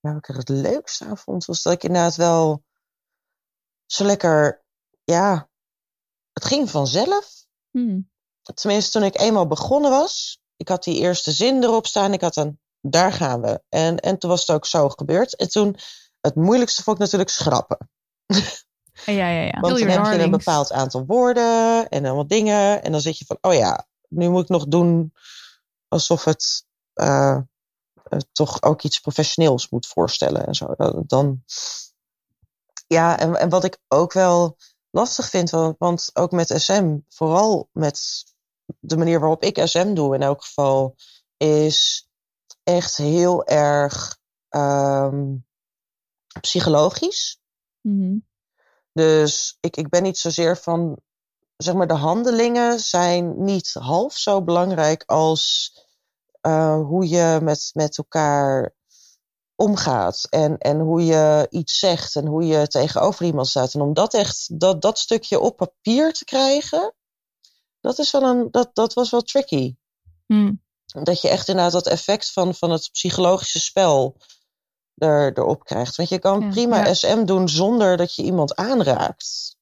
Ja, 0.01 0.13
wat 0.13 0.19
ik 0.19 0.29
er 0.29 0.37
het 0.37 0.49
leukste 0.49 1.05
aan 1.05 1.19
vond, 1.19 1.45
was 1.45 1.63
dat 1.63 1.73
ik 1.73 1.83
inderdaad 1.83 2.17
wel 2.17 2.65
zo 3.87 4.05
lekker, 4.05 4.65
ja, 5.05 5.49
het 6.33 6.45
ging 6.45 6.71
vanzelf. 6.71 7.47
Hm. 7.71 8.01
Tenminste, 8.55 8.91
toen 8.91 9.09
ik 9.09 9.21
eenmaal 9.21 9.47
begonnen 9.47 9.91
was, 9.91 10.41
ik 10.57 10.69
had 10.69 10.85
die 10.85 10.99
eerste 10.99 11.33
zin 11.33 11.63
erop 11.63 11.87
staan, 11.87 12.13
ik 12.13 12.21
had 12.21 12.37
een, 12.37 12.61
daar 12.81 13.13
gaan 13.13 13.41
we. 13.41 13.63
En, 13.69 13.97
en 13.99 14.19
toen 14.19 14.31
was 14.31 14.41
het 14.41 14.57
ook 14.57 14.67
zo 14.67 14.89
gebeurd. 14.89 15.37
En 15.37 15.49
toen, 15.49 15.77
het 16.21 16.35
moeilijkste 16.35 16.83
vond 16.83 16.97
ik 16.97 17.03
natuurlijk 17.03 17.31
schrappen. 17.31 17.91
Ja, 19.07 19.29
ja, 19.29 19.43
ja. 19.43 19.61
Want 19.61 19.79
dan 19.79 19.89
heb 19.89 20.05
je 20.05 20.23
een 20.23 20.31
bepaald 20.31 20.73
aantal 20.73 21.05
woorden 21.07 21.89
en 21.89 22.03
dan 22.03 22.17
wat 22.17 22.29
dingen. 22.29 22.83
En 22.83 22.93
dan 22.93 23.01
zit 23.01 23.19
je 23.19 23.25
van, 23.25 23.39
oh 23.41 23.55
ja, 23.55 23.87
nu 24.09 24.29
moet 24.29 24.43
ik 24.43 24.49
nog 24.49 24.67
doen 24.67 25.13
alsof 25.89 26.25
het 26.25 26.65
eh, 26.93 27.39
toch 28.33 28.63
ook 28.63 28.83
iets 28.83 29.01
professioneels 29.01 29.69
moet 29.69 29.87
voorstellen 29.87 30.47
en 30.47 30.55
zo. 30.55 30.75
Dan, 30.77 31.05
dan 31.07 31.43
ja, 32.87 33.19
en, 33.19 33.37
en 33.37 33.49
wat 33.49 33.65
ik 33.65 33.79
ook 33.89 34.13
wel 34.13 34.57
lastig 34.91 35.29
vind, 35.29 35.51
want, 35.51 35.79
want 35.79 36.11
ook 36.13 36.31
met 36.31 36.53
SM, 36.57 36.99
vooral 37.09 37.69
met 37.73 38.25
de 38.81 38.97
manier 38.97 39.21
waarop 39.21 39.43
ik 39.43 39.61
SM 39.65 39.95
doe 39.95 40.15
in 40.15 40.23
elk 40.23 40.45
geval, 40.45 40.97
is 41.37 42.09
echt 42.63 42.97
heel 42.97 43.47
erg 43.47 44.19
ehm, 44.49 45.37
psychologisch. 46.41 47.41
Mhm. 47.81 48.17
Dus 48.93 49.57
ik, 49.61 49.77
ik 49.77 49.89
ben 49.89 50.03
niet 50.03 50.19
zozeer 50.19 50.57
van, 50.57 51.01
zeg 51.57 51.75
maar, 51.75 51.87
de 51.87 51.95
handelingen 51.95 52.81
zijn 52.81 53.45
niet 53.45 53.73
half 53.73 54.17
zo 54.17 54.43
belangrijk 54.43 55.03
als 55.07 55.73
eh, 56.49 56.81
hoe 56.83 57.09
je 57.09 57.39
met, 57.43 57.71
met 57.73 57.99
elkaar 57.99 58.75
omgaat. 59.55 60.27
En, 60.31 60.59
en 60.59 60.79
hoe 60.81 61.05
je 61.05 61.47
iets 61.51 61.79
zegt 61.79 62.17
en 62.17 62.27
hoe 62.27 62.47
je 62.47 62.67
tegenover 62.67 63.25
iemand 63.25 63.49
staat. 63.49 63.75
En 63.75 63.81
om 63.81 63.95
dat 63.95 64.15
echt, 64.15 64.61
dat, 64.61 64.83
dat 64.83 64.99
stukje 64.99 65.41
op 65.41 65.57
papier 65.57 66.13
te 66.13 66.25
krijgen, 66.25 66.95
dat, 67.81 67.99
is 67.99 68.11
wel 68.11 68.23
een, 68.23 68.49
dat, 68.51 68.71
dat 68.73 68.95
was 68.95 69.11
wel 69.11 69.23
tricky. 69.23 69.77
Hm. 70.27 70.55
Dat 70.85 71.21
je 71.21 71.29
echt 71.29 71.49
inderdaad 71.49 71.73
dat 71.73 71.87
effect 71.87 72.33
van, 72.33 72.55
van 72.55 72.71
het 72.71 72.89
psychologische 72.93 73.61
spel 73.61 74.17
er, 74.95 75.39
erop 75.39 75.65
krijgt. 75.65 75.97
Want 75.97 76.09
je 76.09 76.19
kan 76.19 76.41
Ja. 76.41 76.49
prima 76.49 76.87
Ja. 76.87 76.95
SM 76.95 77.25
doen 77.25 77.49
zonder 77.49 77.97
dat 77.97 78.15
je 78.15 78.23
iemand 78.23 78.55
aanraakt. 78.55 79.57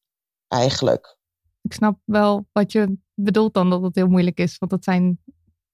Eigenlijk. 0.49 1.17
Ik 1.63 1.73
snap 1.73 1.99
wel 2.05 2.47
wat 2.53 2.73
je 2.73 2.99
bedoelt 3.15 3.55
dan 3.55 3.71
dat 3.71 3.83
het 3.83 3.95
heel 3.95 4.09
moeilijk 4.09 4.39
is. 4.39 4.59
Want 4.59 4.71
dat 4.71 4.85
zijn 4.85 5.23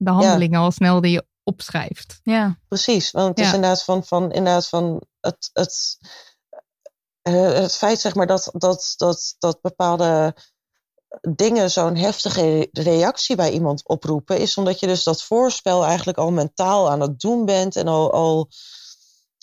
de 0.04 0.10
handelingen 0.10 0.60
al 0.60 0.70
snel 0.70 1.00
die 1.00 1.12
je 1.12 1.26
opschrijft. 1.42 2.20
Ja. 2.22 2.58
Precies. 2.68 3.10
Want 3.10 3.28
het 3.28 3.46
is 3.46 3.52
inderdaad 3.52 3.84
van, 3.84 4.04
van, 4.04 4.22
inderdaad 4.22 4.68
van 4.68 5.02
het, 5.20 5.50
het, 5.52 5.98
eh, 7.22 7.52
het 7.52 7.76
feit 7.76 8.00
zeg 8.00 8.14
maar, 8.14 8.26
dat, 8.26 8.50
dat, 8.52 8.94
dat, 8.96 9.34
dat 9.38 9.60
bepaalde 9.60 10.34
dingen 11.20 11.70
zo'n 11.70 11.96
heftige 11.96 12.68
reactie 12.72 13.36
bij 13.36 13.50
iemand 13.50 13.88
oproepen, 13.88 14.38
is 14.38 14.56
omdat 14.56 14.80
je 14.80 14.86
dus 14.86 15.02
dat 15.02 15.22
voorspel 15.22 15.84
eigenlijk 15.84 16.18
al 16.18 16.30
mentaal 16.30 16.90
aan 16.90 17.00
het 17.00 17.20
doen 17.20 17.44
bent 17.44 17.76
en 17.76 17.88
al, 17.88 18.12
al, 18.12 18.48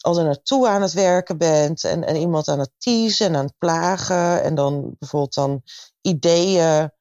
al 0.01 0.17
er 0.17 0.23
naartoe 0.23 0.67
aan 0.67 0.81
het 0.81 0.93
werken 0.93 1.37
bent 1.37 1.83
en, 1.83 2.03
en 2.03 2.15
iemand 2.15 2.47
aan 2.47 2.59
het 2.59 2.71
teasen 2.77 3.27
en 3.27 3.35
aan 3.35 3.45
het 3.45 3.57
plagen 3.57 4.43
en 4.43 4.55
dan 4.55 4.95
bijvoorbeeld 4.99 5.33
dan 5.33 5.61
ideeën, 6.01 6.91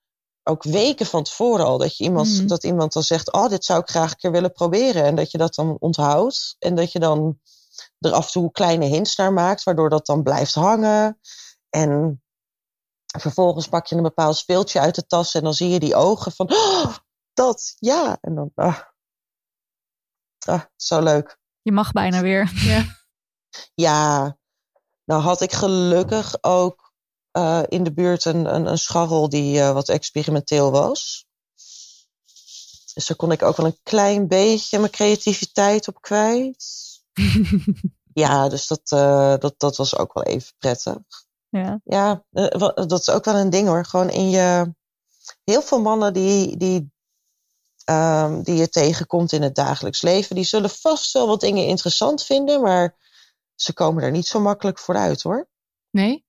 ook 0.49 0.63
weken 0.63 1.07
van 1.07 1.23
tevoren 1.23 1.65
al, 1.65 1.79
dat, 1.79 1.97
je 1.97 2.05
iemand, 2.05 2.29
Mhm. 2.29 2.47
dat 2.47 2.65
iemand 2.65 2.93
dan 2.93 3.03
zegt, 3.03 3.33
oh, 3.33 3.49
dit 3.49 3.65
zou 3.65 3.81
ik 3.81 3.89
graag 3.89 4.11
een 4.11 4.17
keer 4.17 4.31
willen 4.33 4.53
proberen 4.53 5.05
en 5.05 5.15
dat 5.15 5.31
je 5.31 5.39
dat 5.39 5.55
dan 5.55 5.77
onthoudt 5.81 6.57
en 6.59 6.75
dat 6.75 6.93
je 6.93 6.99
dan 6.99 7.39
er 7.99 8.13
af 8.13 8.27
en 8.27 8.33
toe 8.33 8.51
kleine 8.51 8.85
hints 8.87 9.17
naar 9.17 9.33
maakt, 9.33 9.63
waardoor 9.63 9.89
dat 9.91 10.07
dan 10.07 10.23
blijft 10.23 10.55
hangen 10.55 11.19
en 11.71 12.23
vervolgens 13.19 13.69
pak 13.69 13.87
je 13.87 13.97
een 13.97 14.03
bepaald 14.03 14.37
speeltje 14.37 14.81
uit 14.81 14.95
de 14.95 15.07
tas 15.07 15.35
en 15.35 15.43
dan 15.43 15.55
zie 15.55 15.69
je 15.69 15.79
die 15.79 15.95
ogen 15.95 16.33
van 16.33 16.53
"Oh, 16.53 16.97
dat, 17.33 17.75
ja. 17.79 18.19
En 18.21 18.35
dan, 18.35 18.51
ah, 18.55 18.79
ah, 20.47 20.63
zo 20.77 21.01
leuk. 21.03 21.39
Je 21.63 21.73
mag 21.73 21.93
bijna 21.93 22.21
weer. 22.21 22.53
Ja, 23.75 24.37
nou 25.05 25.23
had 25.23 25.41
ik 25.41 25.53
gelukkig 25.53 26.37
ook 26.41 26.88
eh, 27.31 27.62
in 27.69 27.85
de 27.85 27.93
buurt 27.93 28.25
een, 28.25 28.55
een, 28.55 28.67
een 28.67 28.79
scharrel 28.79 29.29
die 29.29 29.61
eh, 29.61 29.73
wat 29.73 29.88
experimenteel 29.88 30.71
was. 30.71 31.27
Dus 32.95 33.07
daar 33.07 33.17
kon 33.17 33.33
ik 33.33 33.43
ook 33.43 33.57
wel 33.57 33.67
een 33.67 33.79
klein 33.83 34.29
beetje 34.29 34.79
mijn 34.79 34.91
creativiteit 34.91 35.88
op 35.88 36.01
kwijt. 36.01 36.67
ja, 38.12 38.49
dus 38.49 38.67
dat, 38.67 38.81
eh, 38.85 39.37
dat, 39.38 39.55
dat 39.57 39.77
was 39.77 39.97
ook 39.97 40.12
wel 40.12 40.25
even 40.25 40.53
prettig. 40.59 40.99
Ja. 41.49 41.81
Ja, 41.85 42.25
dat 42.75 43.01
is 43.01 43.11
ook 43.11 43.25
wel 43.25 43.35
een 43.35 43.51
ding 43.51 43.69
hoor. 43.69 43.85
Gewoon 43.85 44.11
in 44.11 44.31
je. 44.31 44.75
Heel 45.45 45.62
veel 45.62 45.81
mannen 45.81 46.12
die, 46.12 46.57
die, 46.57 46.93
ehm, 47.85 48.43
die 48.43 48.55
je 48.55 48.69
tegenkomt 48.69 49.33
in 49.33 49.43
het 49.43 49.55
dagelijks 49.55 50.03
leven, 50.03 50.35
die 50.35 50.45
zullen 50.45 50.71
vast 50.71 51.12
wel 51.12 51.27
wat 51.27 51.41
dingen 51.41 51.67
interessant 51.67 52.25
vinden, 52.25 52.61
maar 52.61 52.97
ze 53.55 53.73
komen 53.73 54.03
er 54.03 54.11
niet 54.11 54.27
zo 54.27 54.41
makkelijk 54.41 54.79
vooruit 54.79 55.23
hoor. 55.23 55.49
Nee? 55.91 56.27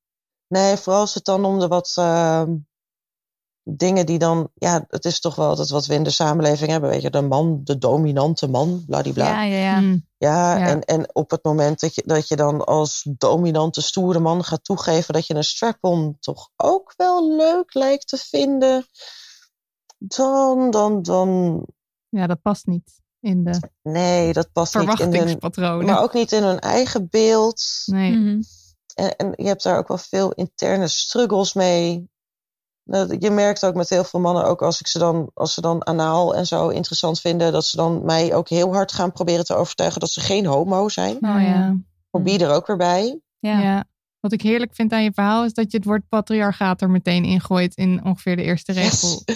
Nee, 0.49 0.77
vooral 0.77 1.01
als 1.01 1.13
het 1.13 1.25
dan 1.25 1.45
om 1.45 1.59
de 1.59 1.67
wat 1.67 1.91
ehm, 1.95 2.55
dingen 3.63 4.05
die 4.05 4.19
dan. 4.19 4.49
Ja, 4.53 4.85
het 4.87 5.05
is 5.05 5.19
toch 5.19 5.35
wel 5.35 5.55
dat 5.55 5.69
wat 5.69 5.85
we 5.85 5.93
in 5.93 6.03
de 6.03 6.09
samenleving 6.09 6.71
hebben. 6.71 6.89
Weet 6.89 7.01
je, 7.01 7.09
de 7.09 7.21
man, 7.21 7.61
de 7.63 7.77
dominante 7.77 8.47
man, 8.47 8.83
bladibla. 8.85 9.25
Ja, 9.25 9.43
ja, 9.43 9.57
ja. 9.57 9.79
Hm. 9.79 9.97
Ja, 10.17 10.57
Ja. 10.57 10.67
En, 10.67 10.81
en 10.83 11.15
op 11.15 11.31
het 11.31 11.43
moment 11.43 11.79
dat 11.79 11.95
je, 11.95 12.03
dat 12.05 12.27
je 12.27 12.35
dan 12.35 12.65
als 12.65 13.07
dominante, 13.17 13.81
stoere 13.81 14.19
man 14.19 14.43
gaat 14.43 14.63
toegeven 14.63 15.13
dat 15.13 15.27
je 15.27 15.35
een 15.35 15.43
strap-on 15.43 16.17
toch 16.19 16.49
ook 16.55 16.93
wel 16.97 17.35
leuk 17.35 17.73
lijkt 17.73 18.07
te 18.07 18.17
vinden, 18.17 18.85
dan, 19.97 20.71
dan, 20.71 21.01
dan. 21.01 21.65
Ja, 22.09 22.27
dat 22.27 22.41
past 22.41 22.65
niet 22.65 23.01
in 23.19 23.43
de 23.43 23.59
Nee, 23.83 24.33
dat 24.33 24.51
past 24.51 24.75
niet 24.75 24.83
in 24.83 24.89
hun. 24.89 24.97
verwachtingspatronen. 24.97 25.85
Maar 25.85 26.01
ook 26.01 26.13
niet 26.13 26.31
in 26.31 26.43
hun 26.43 26.59
eigen 26.59 27.07
beeld. 27.09 27.63
Nee. 27.85 28.11
Mhm. 28.11 28.41
En, 28.99 29.15
en 29.15 29.33
je 29.35 29.47
hebt 29.47 29.63
daar 29.63 29.77
ook 29.77 29.87
wel 29.87 29.97
veel 29.97 30.31
interne 30.31 30.87
struggles 30.87 31.53
mee. 31.53 32.09
Je 33.19 33.31
merkt 33.31 33.65
ook 33.65 33.75
met 33.75 33.89
heel 33.89 34.03
veel 34.03 34.19
mannen, 34.19 34.45
ook 34.45 34.61
als 34.61 34.79
ik 34.79 34.87
ze 34.87 34.99
dan, 34.99 35.31
als 35.33 35.53
ze 35.53 35.61
dan 35.61 35.85
anaal 35.85 36.35
en 36.35 36.45
zo 36.47 36.67
interessant 36.67 37.19
vinden, 37.19 37.51
dat 37.51 37.65
ze 37.65 37.77
dan 37.77 38.05
mij 38.05 38.33
ook 38.35 38.49
heel 38.49 38.73
hard 38.73 38.91
gaan 38.91 39.11
proberen 39.11 39.45
te 39.45 39.55
overtuigen 39.55 39.99
dat 39.99 40.09
ze 40.09 40.21
geen 40.21 40.45
homo 40.45 40.89
zijn. 40.89 41.15
Oh 41.15 41.41
ja. 41.41 41.75
Hobie 42.09 42.39
er 42.39 42.51
ook 42.51 42.67
weer 42.67 42.77
bij. 42.77 43.19
Ja. 43.39 43.59
Ja. 43.59 43.85
Wat 44.21 44.31
ik 44.31 44.41
heerlijk 44.41 44.75
vind 44.75 44.91
aan 44.91 45.03
je 45.03 45.11
verhaal 45.13 45.45
is 45.45 45.53
dat 45.53 45.71
je 45.71 45.77
het 45.77 45.85
woord 45.85 46.09
patriarchaat 46.09 46.81
er 46.81 46.89
meteen 46.89 47.23
ingooit 47.23 47.75
in 47.75 48.01
ongeveer 48.05 48.35
de 48.35 48.43
eerste 48.43 48.71
regel. 48.71 49.21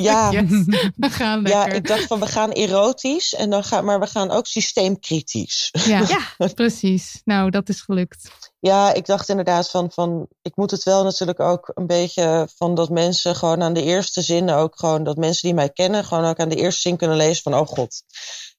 Ja. 0.00 0.30
Yes, 0.32 0.48
we 0.96 1.10
gaan 1.10 1.42
Ja, 1.42 1.58
lekker. 1.58 1.74
ik 1.74 1.86
dacht 1.86 2.06
van 2.06 2.20
we 2.20 2.26
gaan 2.26 2.50
erotisch, 2.50 3.34
en 3.34 3.50
dan 3.50 3.64
gaan, 3.64 3.84
maar 3.84 4.00
we 4.00 4.06
gaan 4.06 4.30
ook 4.30 4.46
systeemkritisch. 4.46 5.68
Ja, 5.84 6.04
Ja. 6.38 6.48
precies. 6.54 7.20
Nou, 7.24 7.50
dat 7.50 7.68
is 7.68 7.80
gelukt. 7.80 8.30
Ja, 8.60 8.92
ik 8.92 9.06
dacht 9.06 9.28
inderdaad 9.28 9.70
van, 9.70 9.90
van, 9.92 10.26
ik 10.42 10.56
moet 10.56 10.70
het 10.70 10.82
wel 10.82 11.04
natuurlijk 11.04 11.40
ook 11.40 11.70
een 11.74 11.86
beetje 11.86 12.48
van 12.56 12.74
dat 12.74 12.88
mensen 12.90 13.36
gewoon 13.36 13.62
aan 13.62 13.72
de 13.72 13.82
eerste 13.82 14.20
zin 14.22 14.50
ook 14.50 14.78
gewoon, 14.78 15.04
dat 15.04 15.16
mensen 15.16 15.42
die 15.42 15.54
mij 15.54 15.68
kennen, 15.70 16.04
gewoon 16.04 16.24
ook 16.24 16.38
aan 16.38 16.48
de 16.48 16.56
eerste 16.56 16.80
zin 16.80 16.96
kunnen 16.96 17.16
lezen 17.16 17.42
van, 17.42 17.54
oh 17.54 17.66
god, 17.66 18.02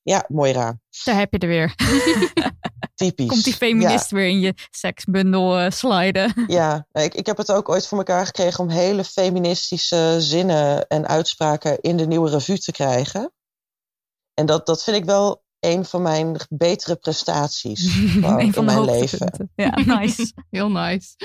ja, 0.04 0.26
Moira, 0.28 0.80
Daar 1.04 1.16
heb 1.16 1.32
je 1.32 1.38
er 1.38 1.48
weer. 1.48 1.76
typisch. 2.96 3.28
Komt 3.28 3.44
die 3.44 3.54
feminist 3.54 4.12
weer 4.12 4.28
in 4.28 4.40
je 4.40 4.54
seksbundel 4.72 5.60
eh, 5.60 5.72
sliden. 5.72 6.46
Ja. 6.48 6.88
Nee, 6.92 7.06
ik, 7.06 7.14
ik 7.14 7.26
heb 7.26 7.38
het 7.38 7.52
ook 7.52 7.70
ooit 7.70 7.88
voor 7.88 7.98
elkaar 7.98 8.26
gekregen 8.26 8.64
om 8.64 8.70
hele 8.70 9.04
feministische 9.04 10.16
zinnen 10.20 10.88
en 10.88 11.08
uitspraken 11.08 11.82
in 11.82 11.98
de 11.98 12.08
nieuwe 12.08 12.30
revue 12.30 12.60
te 12.60 12.72
krijgen. 12.72 13.34
En 14.34 14.46
dat, 14.46 14.66
dat 14.66 14.84
vind 14.84 14.98
ik 14.98 15.06
wel 15.06 15.44
een 15.60 15.86
van 15.86 16.02
mijn 16.02 16.38
betere 16.50 16.96
prestaties 16.96 17.86
een 18.16 18.22
van 18.22 18.40
in 18.40 18.66
mijn 18.66 18.86
leven. 18.86 19.52
Ja, 19.56 19.80
nice. 19.86 20.34
Heel 20.50 20.72
nice. 20.72 21.16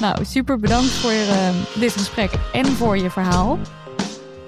Nou, 0.00 0.24
super 0.24 0.58
bedankt 0.58 0.90
voor 0.90 1.10
eh, 1.10 1.54
dit 1.74 1.92
gesprek 1.92 2.30
en 2.52 2.66
voor 2.66 2.98
je 2.98 3.10
verhaal. 3.10 3.58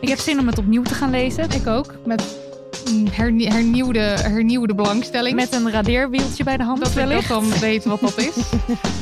Ik 0.01 0.09
heb 0.09 0.19
zin 0.19 0.39
om 0.39 0.47
het 0.47 0.59
opnieuw 0.59 0.83
te 0.83 0.95
gaan 0.95 1.11
lezen. 1.11 1.51
Ik 1.51 1.67
ook. 1.67 1.95
Met 2.07 2.48
hernie- 3.11 3.49
hernieuwde, 3.49 4.01
hernieuwde 4.01 4.75
belangstelling. 4.75 5.37
Met 5.37 5.53
een 5.53 5.71
radeerwieltje 5.71 6.45
bij 6.45 6.57
de 6.57 6.63
hand 6.63 6.79
dat 6.79 6.89
ik 6.89 6.95
dat 6.95 7.05
wellicht. 7.05 7.29
dan 7.29 7.59
weet 7.61 7.85
wat 7.85 8.01
dat 8.01 8.19
is. 8.19 8.35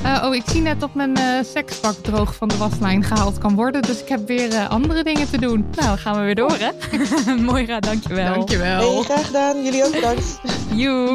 Eh, 0.03 0.23
oh, 0.25 0.35
ik 0.35 0.43
zie 0.47 0.61
net 0.61 0.81
dat 0.81 0.95
mijn 0.95 1.17
eh 1.17 1.25
sekspak 1.55 1.95
droog 2.03 2.35
van 2.35 2.49
de 2.49 2.57
waslijn 2.57 3.05
gehaald 3.05 3.39
kan 3.39 3.55
worden. 3.55 3.83
Dus 3.83 4.01
ik 4.03 4.09
heb 4.09 4.27
weer 4.27 4.53
eh, 4.55 4.71
andere 4.71 5.03
dingen 5.05 5.31
te 5.31 5.39
doen. 5.39 5.67
Nou, 5.75 5.87
dan 5.89 5.99
gaan 5.99 6.15
we 6.19 6.21
weer 6.25 6.35
door, 6.35 6.57
hè? 6.59 6.71
Moira, 7.51 7.81
dankjewel. 7.81 8.35
Dankjewel. 8.35 8.95
Hey, 8.95 9.03
graag 9.03 9.27
gedaan. 9.27 9.65
Jullie 9.65 9.85
ook 9.85 9.93
bedankt. 9.93 10.41
Joe. 10.75 11.15